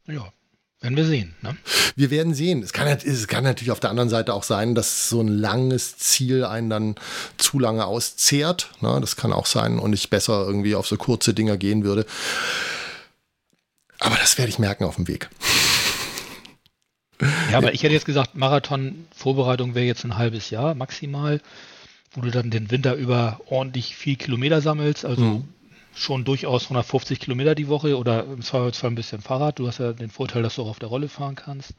[0.07, 0.33] ja,
[0.81, 1.35] werden wir sehen.
[1.41, 1.55] Ne?
[1.95, 2.61] Wir werden sehen.
[2.61, 5.97] Es kann, es kann natürlich auf der anderen Seite auch sein, dass so ein langes
[5.97, 6.95] Ziel einen dann
[7.37, 8.71] zu lange auszehrt.
[8.81, 8.99] Ne?
[8.99, 12.05] Das kann auch sein und ich besser irgendwie auf so kurze Dinger gehen würde.
[13.99, 15.29] Aber das werde ich merken auf dem Weg.
[17.51, 21.41] Ja, aber ich hätte jetzt gesagt, Marathon-Vorbereitung wäre jetzt ein halbes Jahr maximal,
[22.13, 25.47] wo du dann den Winter über ordentlich viel Kilometer sammelst, also mhm.
[25.93, 29.59] schon durchaus 150 Kilometer die Woche oder im Zweifelsfall ein bisschen Fahrrad.
[29.59, 31.73] Du hast ja den Vorteil, dass du auch auf der Rolle fahren kannst,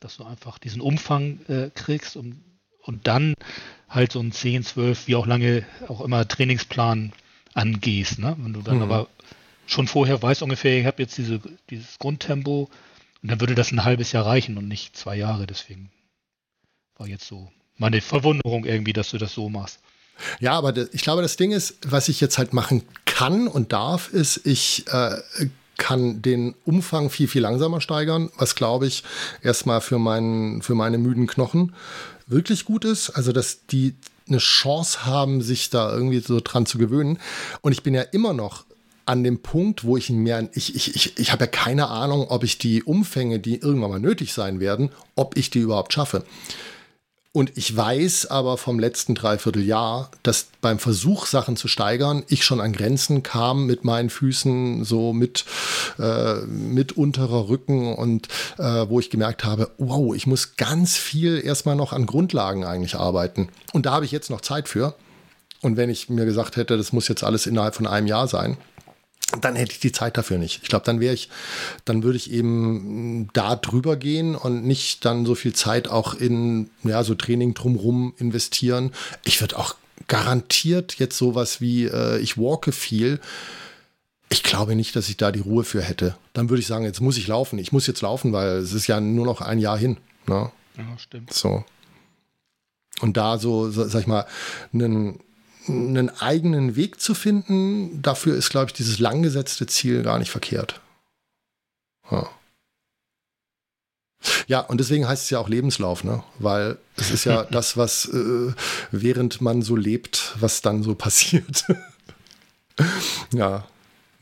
[0.00, 2.42] dass du einfach diesen Umfang äh, kriegst und,
[2.82, 3.34] und dann
[3.88, 7.12] halt so einen 10, 12, wie auch lange auch immer Trainingsplan
[7.54, 8.18] angehst.
[8.18, 8.36] Ne?
[8.38, 8.82] Wenn du dann mhm.
[8.82, 9.08] aber
[9.66, 11.40] schon vorher weißt ungefähr, ich habe jetzt diese,
[11.70, 12.68] dieses Grundtempo,
[13.26, 15.48] und dann würde das ein halbes Jahr reichen und nicht zwei Jahre.
[15.48, 15.90] Deswegen
[16.96, 19.80] war jetzt so meine Verwunderung irgendwie, dass du das so machst.
[20.38, 24.10] Ja, aber ich glaube, das Ding ist, was ich jetzt halt machen kann und darf,
[24.10, 25.16] ist, ich äh,
[25.76, 29.02] kann den Umfang viel, viel langsamer steigern, was glaube ich
[29.42, 31.74] erstmal für, meinen, für meine müden Knochen
[32.28, 33.10] wirklich gut ist.
[33.10, 33.96] Also, dass die
[34.28, 37.18] eine Chance haben, sich da irgendwie so dran zu gewöhnen.
[37.60, 38.66] Und ich bin ja immer noch
[39.06, 42.44] an dem Punkt, wo ich mir, ich, ich, ich, ich habe ja keine Ahnung, ob
[42.44, 46.24] ich die Umfänge, die irgendwann mal nötig sein werden, ob ich die überhaupt schaffe.
[47.36, 52.62] Und ich weiß aber vom letzten Dreivierteljahr, dass beim Versuch, Sachen zu steigern, ich schon
[52.62, 55.44] an Grenzen kam mit meinen Füßen, so mit,
[55.98, 61.38] äh, mit unterer Rücken und äh, wo ich gemerkt habe, wow, ich muss ganz viel
[61.44, 63.50] erstmal noch an Grundlagen eigentlich arbeiten.
[63.74, 64.94] Und da habe ich jetzt noch Zeit für.
[65.60, 68.56] Und wenn ich mir gesagt hätte, das muss jetzt alles innerhalb von einem Jahr sein,
[69.40, 70.60] dann hätte ich die Zeit dafür nicht.
[70.62, 71.28] Ich glaube, dann wäre ich,
[71.84, 76.70] dann würde ich eben da drüber gehen und nicht dann so viel Zeit auch in
[76.84, 78.92] ja so Training drumrum investieren.
[79.24, 79.74] Ich würde auch
[80.08, 83.20] garantiert jetzt sowas wie äh, ich walke viel.
[84.28, 86.16] Ich glaube nicht, dass ich da die Ruhe für hätte.
[86.32, 87.58] Dann würde ich sagen, jetzt muss ich laufen.
[87.58, 89.98] Ich muss jetzt laufen, weil es ist ja nur noch ein Jahr hin.
[90.26, 90.50] Ne?
[90.76, 91.32] Ja, stimmt.
[91.32, 91.64] So.
[93.00, 94.26] Und da so, so sag ich mal,
[94.72, 95.20] einen
[95.68, 100.80] einen eigenen Weg zu finden, dafür ist, glaube ich, dieses langgesetzte Ziel gar nicht verkehrt.
[102.10, 102.28] Ja.
[104.46, 106.22] Ja, und deswegen heißt es ja auch Lebenslauf, ne?
[106.38, 108.52] Weil es ist ja das, was äh,
[108.90, 111.64] während man so lebt, was dann so passiert.
[113.32, 113.66] ja.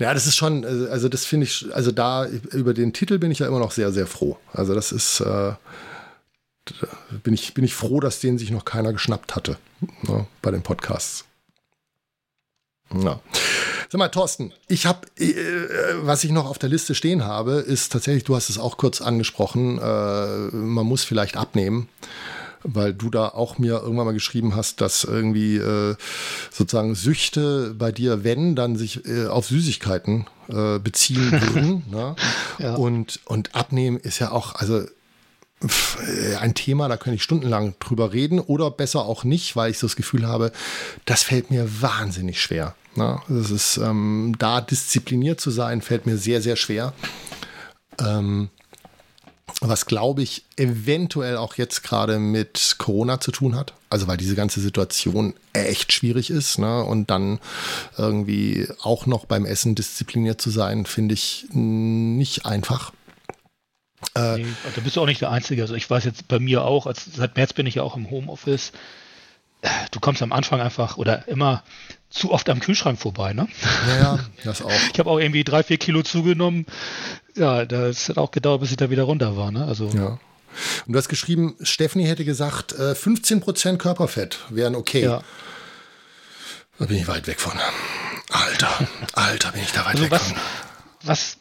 [0.00, 3.30] Ja, das ist schon, äh, also das finde ich, also da über den Titel bin
[3.30, 4.38] ich ja immer noch sehr, sehr froh.
[4.52, 5.52] Also das ist, äh,
[7.22, 9.56] bin ich, bin ich froh, dass den sich noch keiner geschnappt hatte
[10.02, 11.24] ne, bei den Podcasts.
[12.92, 13.20] Ja.
[13.88, 15.32] Sag mal, Thorsten, ich habe, äh,
[16.02, 19.00] was ich noch auf der Liste stehen habe, ist tatsächlich, du hast es auch kurz
[19.00, 21.88] angesprochen, äh, man muss vielleicht abnehmen,
[22.64, 25.96] weil du da auch mir irgendwann mal geschrieben hast, dass irgendwie äh,
[26.50, 31.84] sozusagen Süchte bei dir, wenn, dann sich äh, auf Süßigkeiten äh, beziehen würden.
[31.90, 32.16] ne?
[32.58, 32.74] ja.
[32.74, 34.82] und, und abnehmen ist ja auch, also
[36.40, 39.86] ein Thema, da könnte ich stundenlang drüber reden oder besser auch nicht, weil ich so
[39.86, 40.52] das Gefühl habe,
[41.04, 42.74] das fällt mir wahnsinnig schwer.
[42.96, 46.92] Na, das ist, ähm, da diszipliniert zu sein, fällt mir sehr, sehr schwer.
[47.98, 48.50] Ähm,
[49.60, 53.74] was glaube ich eventuell auch jetzt gerade mit Corona zu tun hat.
[53.88, 56.58] Also weil diese ganze Situation echt schwierig ist.
[56.58, 56.82] Ne?
[56.82, 57.38] Und dann
[57.96, 62.92] irgendwie auch noch beim Essen diszipliniert zu sein, finde ich nicht einfach.
[64.16, 65.62] Äh, nee, da bist du auch nicht der Einzige.
[65.62, 68.10] Also ich weiß jetzt bei mir auch, als, seit März bin ich ja auch im
[68.10, 68.72] Homeoffice.
[69.90, 71.62] Du kommst am Anfang einfach oder immer
[72.10, 73.48] zu oft am Kühlschrank vorbei, ne?
[73.88, 74.70] Ja, das auch.
[74.92, 76.66] Ich habe auch irgendwie drei, vier Kilo zugenommen.
[77.34, 79.64] Ja, das hat auch gedauert, bis ich da wieder runter war, ne?
[79.64, 79.88] Also.
[79.88, 80.18] Ja.
[80.86, 85.02] Und du hast geschrieben, Stephanie hätte gesagt, 15% äh, Körperfett wären okay.
[85.02, 85.22] Ja.
[86.78, 87.58] Da bin ich weit weg von.
[88.30, 90.36] Alter, Alter, bin ich da weit also weg was, von.
[91.02, 91.36] Was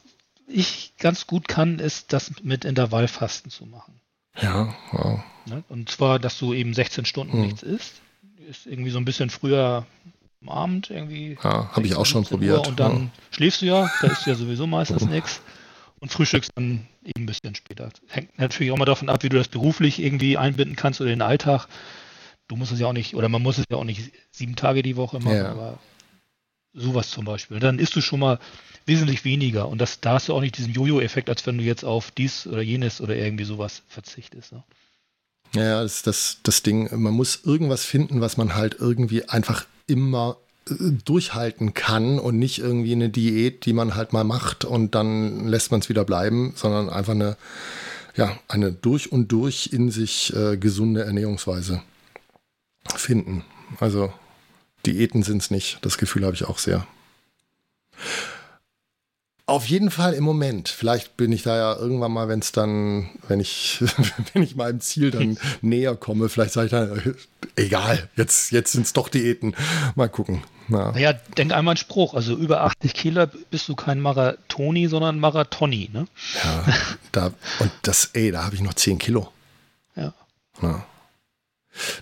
[0.47, 3.99] ich ganz gut kann, ist das mit Intervallfasten zu machen.
[4.41, 5.19] Ja, wow.
[5.45, 5.63] Ne?
[5.69, 7.41] Und zwar, dass du eben 16 Stunden hm.
[7.41, 8.01] nichts isst.
[8.49, 9.85] Ist irgendwie so ein bisschen früher
[10.41, 11.37] am Abend irgendwie.
[11.43, 12.59] Ja, habe ich auch schon probiert.
[12.59, 13.09] Uhr und dann ja.
[13.31, 15.41] schläfst du ja, da ist ja sowieso meistens nichts.
[15.99, 17.89] Und frühstückst dann eben ein bisschen später.
[18.07, 21.21] Hängt natürlich auch mal davon ab, wie du das beruflich irgendwie einbinden kannst oder den
[21.21, 21.67] Alltag.
[22.49, 24.83] Du musst es ja auch nicht, oder man muss es ja auch nicht sieben Tage
[24.83, 25.51] die Woche machen, ja.
[25.51, 25.79] aber
[26.73, 27.59] sowas zum Beispiel.
[27.59, 28.39] Dann isst du schon mal
[28.85, 29.67] wesentlich weniger.
[29.67, 32.47] Und das, da hast du auch nicht diesen Jojo-Effekt, als wenn du jetzt auf dies
[32.47, 34.51] oder jenes oder irgendwie sowas verzichtest.
[34.51, 34.63] Ne?
[35.55, 36.89] Ja, das ist das, das Ding.
[36.91, 40.37] Man muss irgendwas finden, was man halt irgendwie einfach immer
[40.69, 40.73] äh,
[41.05, 45.71] durchhalten kann und nicht irgendwie eine Diät, die man halt mal macht und dann lässt
[45.71, 47.37] man es wieder bleiben, sondern einfach eine,
[48.15, 51.81] ja, eine durch und durch in sich äh, gesunde Ernährungsweise
[52.95, 53.45] finden.
[53.79, 54.11] Also
[54.85, 55.79] Diäten sind es nicht.
[55.81, 56.85] Das Gefühl habe ich auch sehr.
[59.45, 60.69] Auf jeden Fall im Moment.
[60.69, 63.83] Vielleicht bin ich da ja irgendwann mal, wenn es dann, wenn ich,
[64.33, 67.15] wenn ich meinem Ziel dann näher komme, vielleicht sage ich dann,
[67.57, 69.53] egal, jetzt, jetzt sind es doch Diäten.
[69.95, 70.43] Mal gucken.
[70.69, 70.93] Ja.
[70.93, 72.13] Naja, denk einmal einen Spruch.
[72.13, 76.07] Also über 80 Kilo bist du kein Marathoni, sondern Marathoni, ne?
[76.41, 76.65] Ja,
[77.11, 79.29] da, und das, ey, da habe ich noch 10 Kilo.
[79.97, 80.13] Ja.
[80.61, 80.85] ja.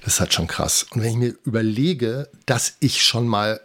[0.04, 0.86] Das ist halt schon krass.
[0.92, 3.62] Und wenn ich mir überlege, dass ich schon mal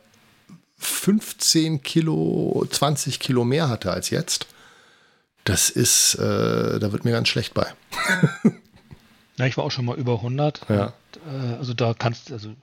[0.78, 4.46] 15 Kilo, 20 Kilo mehr hatte als jetzt,
[5.44, 7.66] das ist, äh, da wird mir ganz schlecht bei.
[9.38, 10.68] ja, ich war auch schon mal über 100.
[10.68, 10.86] Ja.
[10.86, 10.92] Und,
[11.32, 12.54] äh, also da kannst, also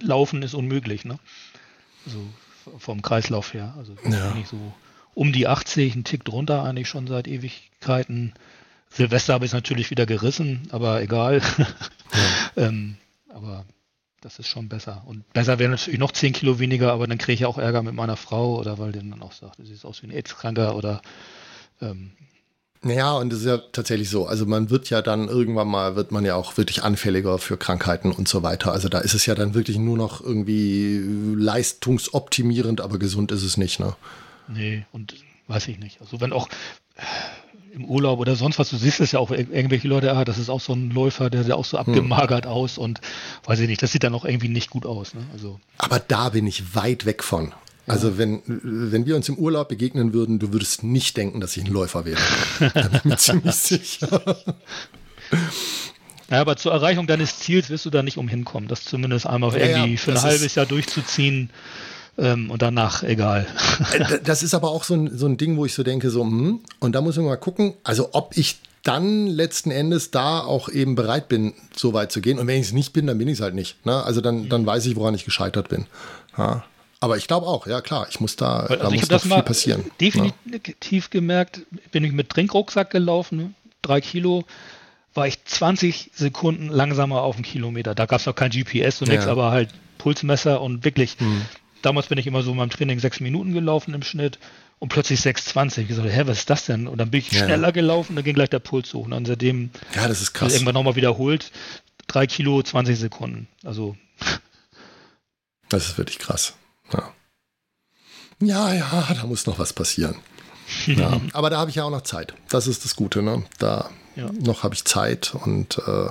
[0.00, 1.18] laufen ist unmöglich, ne?
[2.06, 2.20] Also
[2.78, 3.74] vom Kreislauf her.
[3.76, 4.34] Also ja.
[4.48, 4.72] so
[5.14, 8.34] um die 80, ein Tick drunter eigentlich schon seit Ewigkeiten.
[8.90, 11.42] Silvester habe ich natürlich wieder gerissen, aber egal.
[12.56, 12.64] Ja.
[12.64, 12.96] ähm,
[13.28, 13.64] aber
[14.20, 15.02] das ist schon besser.
[15.06, 17.94] Und besser wäre natürlich noch 10 Kilo weniger, aber dann kriege ich auch Ärger mit
[17.94, 21.02] meiner Frau oder weil die dann auch sagt, du siehst aus wie ein AIDS-Kranker oder
[21.80, 22.12] ähm,
[22.82, 24.26] naja, und es ist ja tatsächlich so.
[24.26, 28.10] Also man wird ja dann irgendwann mal, wird man ja auch wirklich anfälliger für Krankheiten
[28.10, 28.72] und so weiter.
[28.72, 30.98] Also da ist es ja dann wirklich nur noch irgendwie
[31.36, 33.96] leistungsoptimierend, aber gesund ist es nicht, ne?
[34.48, 35.14] Nee, und
[35.46, 36.00] weiß ich nicht.
[36.00, 36.48] Also wenn auch
[37.72, 40.48] im Urlaub oder sonst was, du siehst es ja auch, irgendwelche Leute, ah, das ist
[40.48, 41.86] auch so ein Läufer, der sieht auch so hm.
[41.86, 42.52] abgemagert hm.
[42.52, 43.00] aus und
[43.44, 45.14] weiß ich nicht, das sieht dann auch irgendwie nicht gut aus.
[45.14, 45.20] Ne?
[45.32, 45.60] Also.
[45.78, 47.52] Aber da bin ich weit weg von.
[47.86, 51.64] Also wenn, wenn wir uns im Urlaub begegnen würden, du würdest nicht denken, dass ich
[51.64, 52.20] ein Läufer wäre.
[52.74, 54.36] da bin ich mir ziemlich sicher.
[56.30, 59.52] Ja, aber zur Erreichung deines Ziels wirst du da nicht umhin kommen, das zumindest einmal
[59.52, 61.50] ja, irgendwie ja, für ein halbes Jahr durchzuziehen
[62.18, 63.46] ähm, und danach egal.
[63.92, 66.22] Äh, das ist aber auch so ein, so ein Ding, wo ich so denke, so,
[66.22, 70.68] hm, und da muss man mal gucken, also ob ich dann letzten Endes da auch
[70.68, 72.38] eben bereit bin, so weit zu gehen.
[72.38, 73.84] Und wenn ich es nicht bin, dann bin ich es halt nicht.
[73.84, 74.02] Ne?
[74.02, 75.86] Also dann, dann weiß ich, woran ich gescheitert bin.
[76.38, 76.64] Ja.
[77.00, 79.84] Aber ich glaube auch, ja klar, ich muss da, also da muss noch viel passieren.
[80.00, 81.10] Definitiv ja.
[81.10, 84.44] gemerkt, bin ich mit Trinkrucksack gelaufen, drei Kilo,
[85.14, 87.94] war ich 20 Sekunden langsamer auf dem Kilometer.
[87.94, 89.14] Da gab es noch kein GPS und ja.
[89.14, 91.42] nichts, aber halt Pulsmesser und wirklich, hm.
[91.82, 94.38] Damals bin ich immer so in meinem Training sechs Minuten gelaufen im Schnitt
[94.78, 95.82] und plötzlich 6,20.
[95.82, 96.86] Ich gesagt, hä, was ist das denn?
[96.86, 97.44] Und dann bin ich ja.
[97.44, 99.04] schneller gelaufen, dann ging gleich der Puls hoch.
[99.04, 100.52] Und dann seitdem ja, das ist krass.
[100.52, 101.52] irgendwann nochmal wiederholt,
[102.06, 103.48] drei Kilo, 20 Sekunden.
[103.64, 103.96] Also.
[105.68, 106.54] Das ist wirklich krass.
[106.92, 107.12] Ja,
[108.40, 110.16] ja, ja da muss noch was passieren.
[110.86, 112.34] ja, aber da habe ich ja auch noch Zeit.
[112.48, 113.44] Das ist das Gute, ne?
[113.58, 114.30] Da ja.
[114.32, 116.08] noch habe ich Zeit und äh,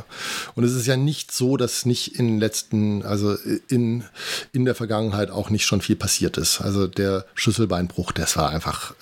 [0.56, 3.36] und es ist ja nicht so, dass nicht in letzten, also
[3.68, 4.04] in
[4.52, 6.62] in der Vergangenheit auch nicht schon viel passiert ist.
[6.62, 8.94] Also der Schlüsselbeinbruch, das war einfach.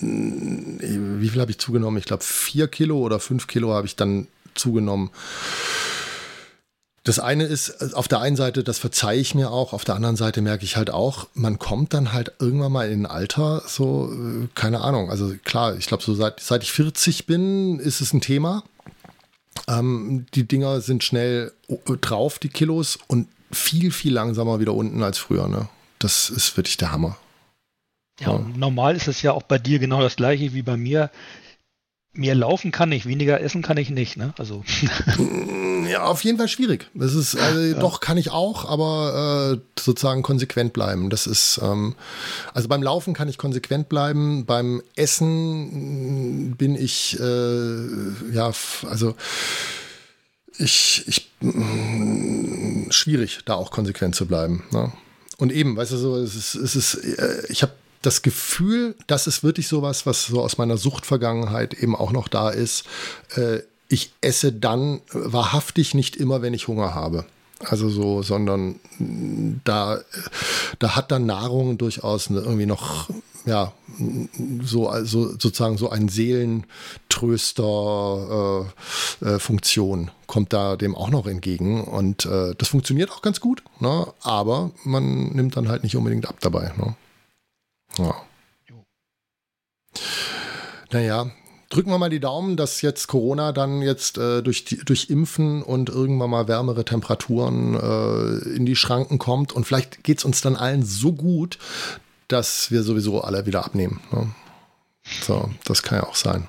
[0.00, 1.98] Wie viel habe ich zugenommen?
[1.98, 5.10] Ich glaube vier Kilo oder fünf Kilo habe ich dann zugenommen.
[7.08, 10.16] Das eine ist, auf der einen Seite, das verzeihe ich mir auch, auf der anderen
[10.16, 14.12] Seite merke ich halt auch, man kommt dann halt irgendwann mal in ein Alter, so,
[14.12, 15.08] äh, keine Ahnung.
[15.10, 18.62] Also klar, ich glaube, so seit, seit ich 40 bin, ist es ein Thema.
[19.68, 21.54] Ähm, die Dinger sind schnell
[22.02, 25.48] drauf, die Kilos, und viel, viel langsamer wieder unten als früher.
[25.48, 25.66] Ne?
[25.98, 27.16] Das ist wirklich der Hammer.
[28.20, 28.46] Ja, ja.
[28.54, 31.10] normal ist es ja auch bei dir genau das gleiche wie bei mir
[32.18, 34.34] mehr laufen kann ich, weniger essen kann ich nicht, ne?
[34.38, 34.64] Also.
[35.88, 36.90] ja, auf jeden Fall schwierig.
[36.92, 37.78] Das ist, also, ja.
[37.78, 41.10] doch kann ich auch, aber äh, sozusagen konsequent bleiben.
[41.10, 41.94] Das ist, ähm,
[42.52, 44.46] also beim Laufen kann ich konsequent bleiben.
[44.46, 48.52] Beim Essen bin ich, äh, ja,
[48.88, 49.14] also
[50.58, 54.64] ich, ich mh, schwierig, da auch konsequent zu bleiben.
[54.72, 54.92] Ne?
[55.36, 59.26] Und eben, weißt du, so, es ist, es ist äh, ich habe das Gefühl, das
[59.26, 62.84] ist wirklich sowas, was so aus meiner Suchtvergangenheit eben auch noch da ist.
[63.36, 67.24] Äh, ich esse dann wahrhaftig nicht immer, wenn ich Hunger habe.
[67.60, 68.76] Also so, sondern
[69.64, 69.98] da,
[70.78, 73.10] da hat dann Nahrung durchaus irgendwie noch,
[73.46, 73.72] ja,
[74.62, 78.66] so, also sozusagen so ein Seelentröster
[79.22, 81.82] äh, äh, kommt da dem auch noch entgegen.
[81.82, 84.06] Und äh, das funktioniert auch ganz gut, ne?
[84.20, 86.72] aber man nimmt dann halt nicht unbedingt ab dabei.
[86.76, 86.94] Ne?
[87.98, 88.14] Ja.
[90.90, 91.30] Naja,
[91.68, 95.62] drücken wir mal die Daumen, dass jetzt Corona dann jetzt äh, durch, die, durch Impfen
[95.62, 99.52] und irgendwann mal wärmere Temperaturen äh, in die Schranken kommt.
[99.52, 101.58] Und vielleicht geht es uns dann allen so gut,
[102.28, 104.00] dass wir sowieso alle wieder abnehmen.
[104.12, 104.30] Ne?
[105.22, 106.48] So, das kann ja auch sein.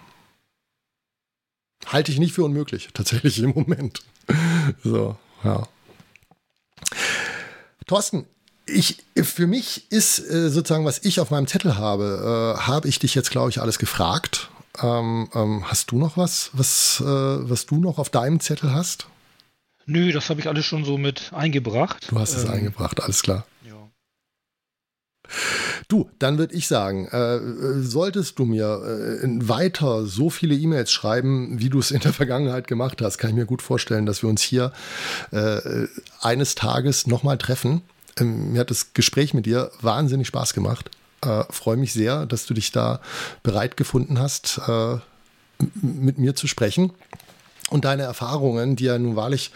[1.85, 4.03] Halte ich nicht für unmöglich, tatsächlich im Moment.
[4.83, 5.67] so, ja.
[7.87, 8.27] Thorsten,
[8.69, 12.99] ich, für mich ist äh, sozusagen, was ich auf meinem Zettel habe, äh, habe ich
[12.99, 14.49] dich jetzt, glaube ich, alles gefragt.
[14.81, 19.07] Ähm, ähm, hast du noch was, was, äh, was du noch auf deinem Zettel hast?
[19.85, 22.07] Nö, das habe ich alles schon so mit eingebracht.
[22.09, 23.45] Du hast es ähm, eingebracht, alles klar.
[23.67, 23.89] Ja.
[25.87, 27.39] Du, dann würde ich sagen, äh,
[27.81, 32.67] solltest du mir äh, weiter so viele E-Mails schreiben, wie du es in der Vergangenheit
[32.67, 34.71] gemacht hast, kann ich mir gut vorstellen, dass wir uns hier
[35.31, 35.87] äh,
[36.21, 37.81] eines Tages nochmal treffen
[38.19, 40.89] ähm, mir hat das Gespräch mit dir wahnsinnig Spaß gemacht.
[41.21, 43.01] Äh, Freue mich sehr, dass du dich da
[43.43, 44.97] bereit gefunden hast, äh,
[45.75, 46.91] mit mir zu sprechen.
[47.69, 49.51] Und deine Erfahrungen, die ja nun wahrlich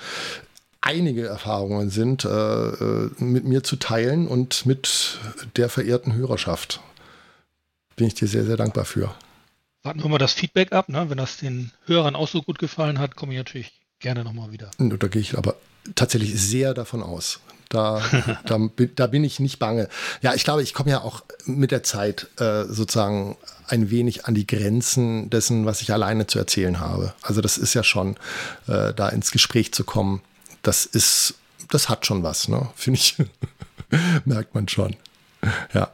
[0.81, 5.17] einige Erfahrungen sind, äh, äh mit mir zu teilen und mit
[5.55, 6.81] der verehrten Hörerschaft.
[7.95, 9.13] Bin ich dir sehr, sehr dankbar für.
[9.83, 10.89] Warten wir mal das Feedback ab.
[10.89, 11.09] Ne?
[11.09, 14.71] Wenn das den Hörern auch so gut gefallen hat, komme ich natürlich gerne nochmal wieder.
[14.77, 15.55] Da gehe ich aber
[15.95, 17.39] tatsächlich sehr davon aus.
[17.73, 18.01] Da,
[18.45, 18.59] da,
[18.95, 19.89] da, bin ich nicht bange.
[20.21, 23.35] Ja, ich glaube, ich komme ja auch mit der Zeit äh, sozusagen
[23.67, 27.13] ein wenig an die Grenzen dessen, was ich alleine zu erzählen habe.
[27.21, 28.15] Also das ist ja schon,
[28.67, 30.21] äh, da ins Gespräch zu kommen,
[30.61, 31.35] das ist
[31.73, 32.69] das hat schon was, ne?
[32.75, 33.17] Finde ich.
[34.25, 34.95] Merkt man schon.
[35.73, 35.91] Ja.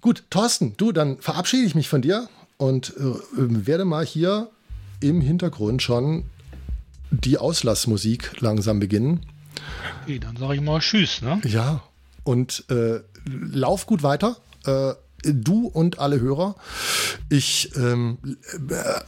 [0.00, 2.28] Gut, Thorsten, du, dann verabschiede ich mich von dir
[2.58, 4.48] und äh, werde mal hier
[5.00, 6.24] im Hintergrund schon
[7.10, 9.26] die Auslassmusik langsam beginnen.
[10.02, 11.40] Okay, dann sage ich mal Tschüss, ne?
[11.44, 11.82] Ja,
[12.24, 14.36] und äh, lauf gut weiter.
[14.64, 16.56] Äh, du und alle Hörer.
[17.28, 18.18] Ich ähm,
[18.68, 19.00] äh,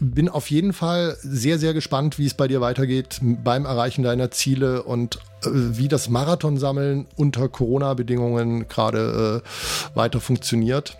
[0.00, 4.30] bin auf jeden Fall sehr, sehr gespannt, wie es bei dir weitergeht beim Erreichen deiner
[4.30, 10.96] Ziele und äh, wie das Marathonsammeln unter Corona-Bedingungen gerade äh, weiter funktioniert.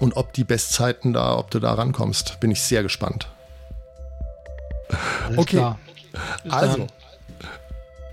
[0.00, 3.28] Und ob die Bestzeiten da, ob du da rankommst, bin ich sehr gespannt.
[5.26, 5.56] Alles okay.
[5.56, 5.78] Klar.
[6.48, 6.86] also.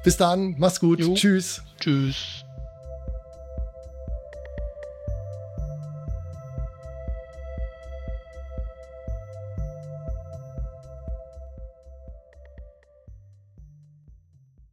[0.06, 1.14] Bis dann, mach's gut, Jo.
[1.16, 1.62] tschüss.
[1.80, 2.45] Tschüss.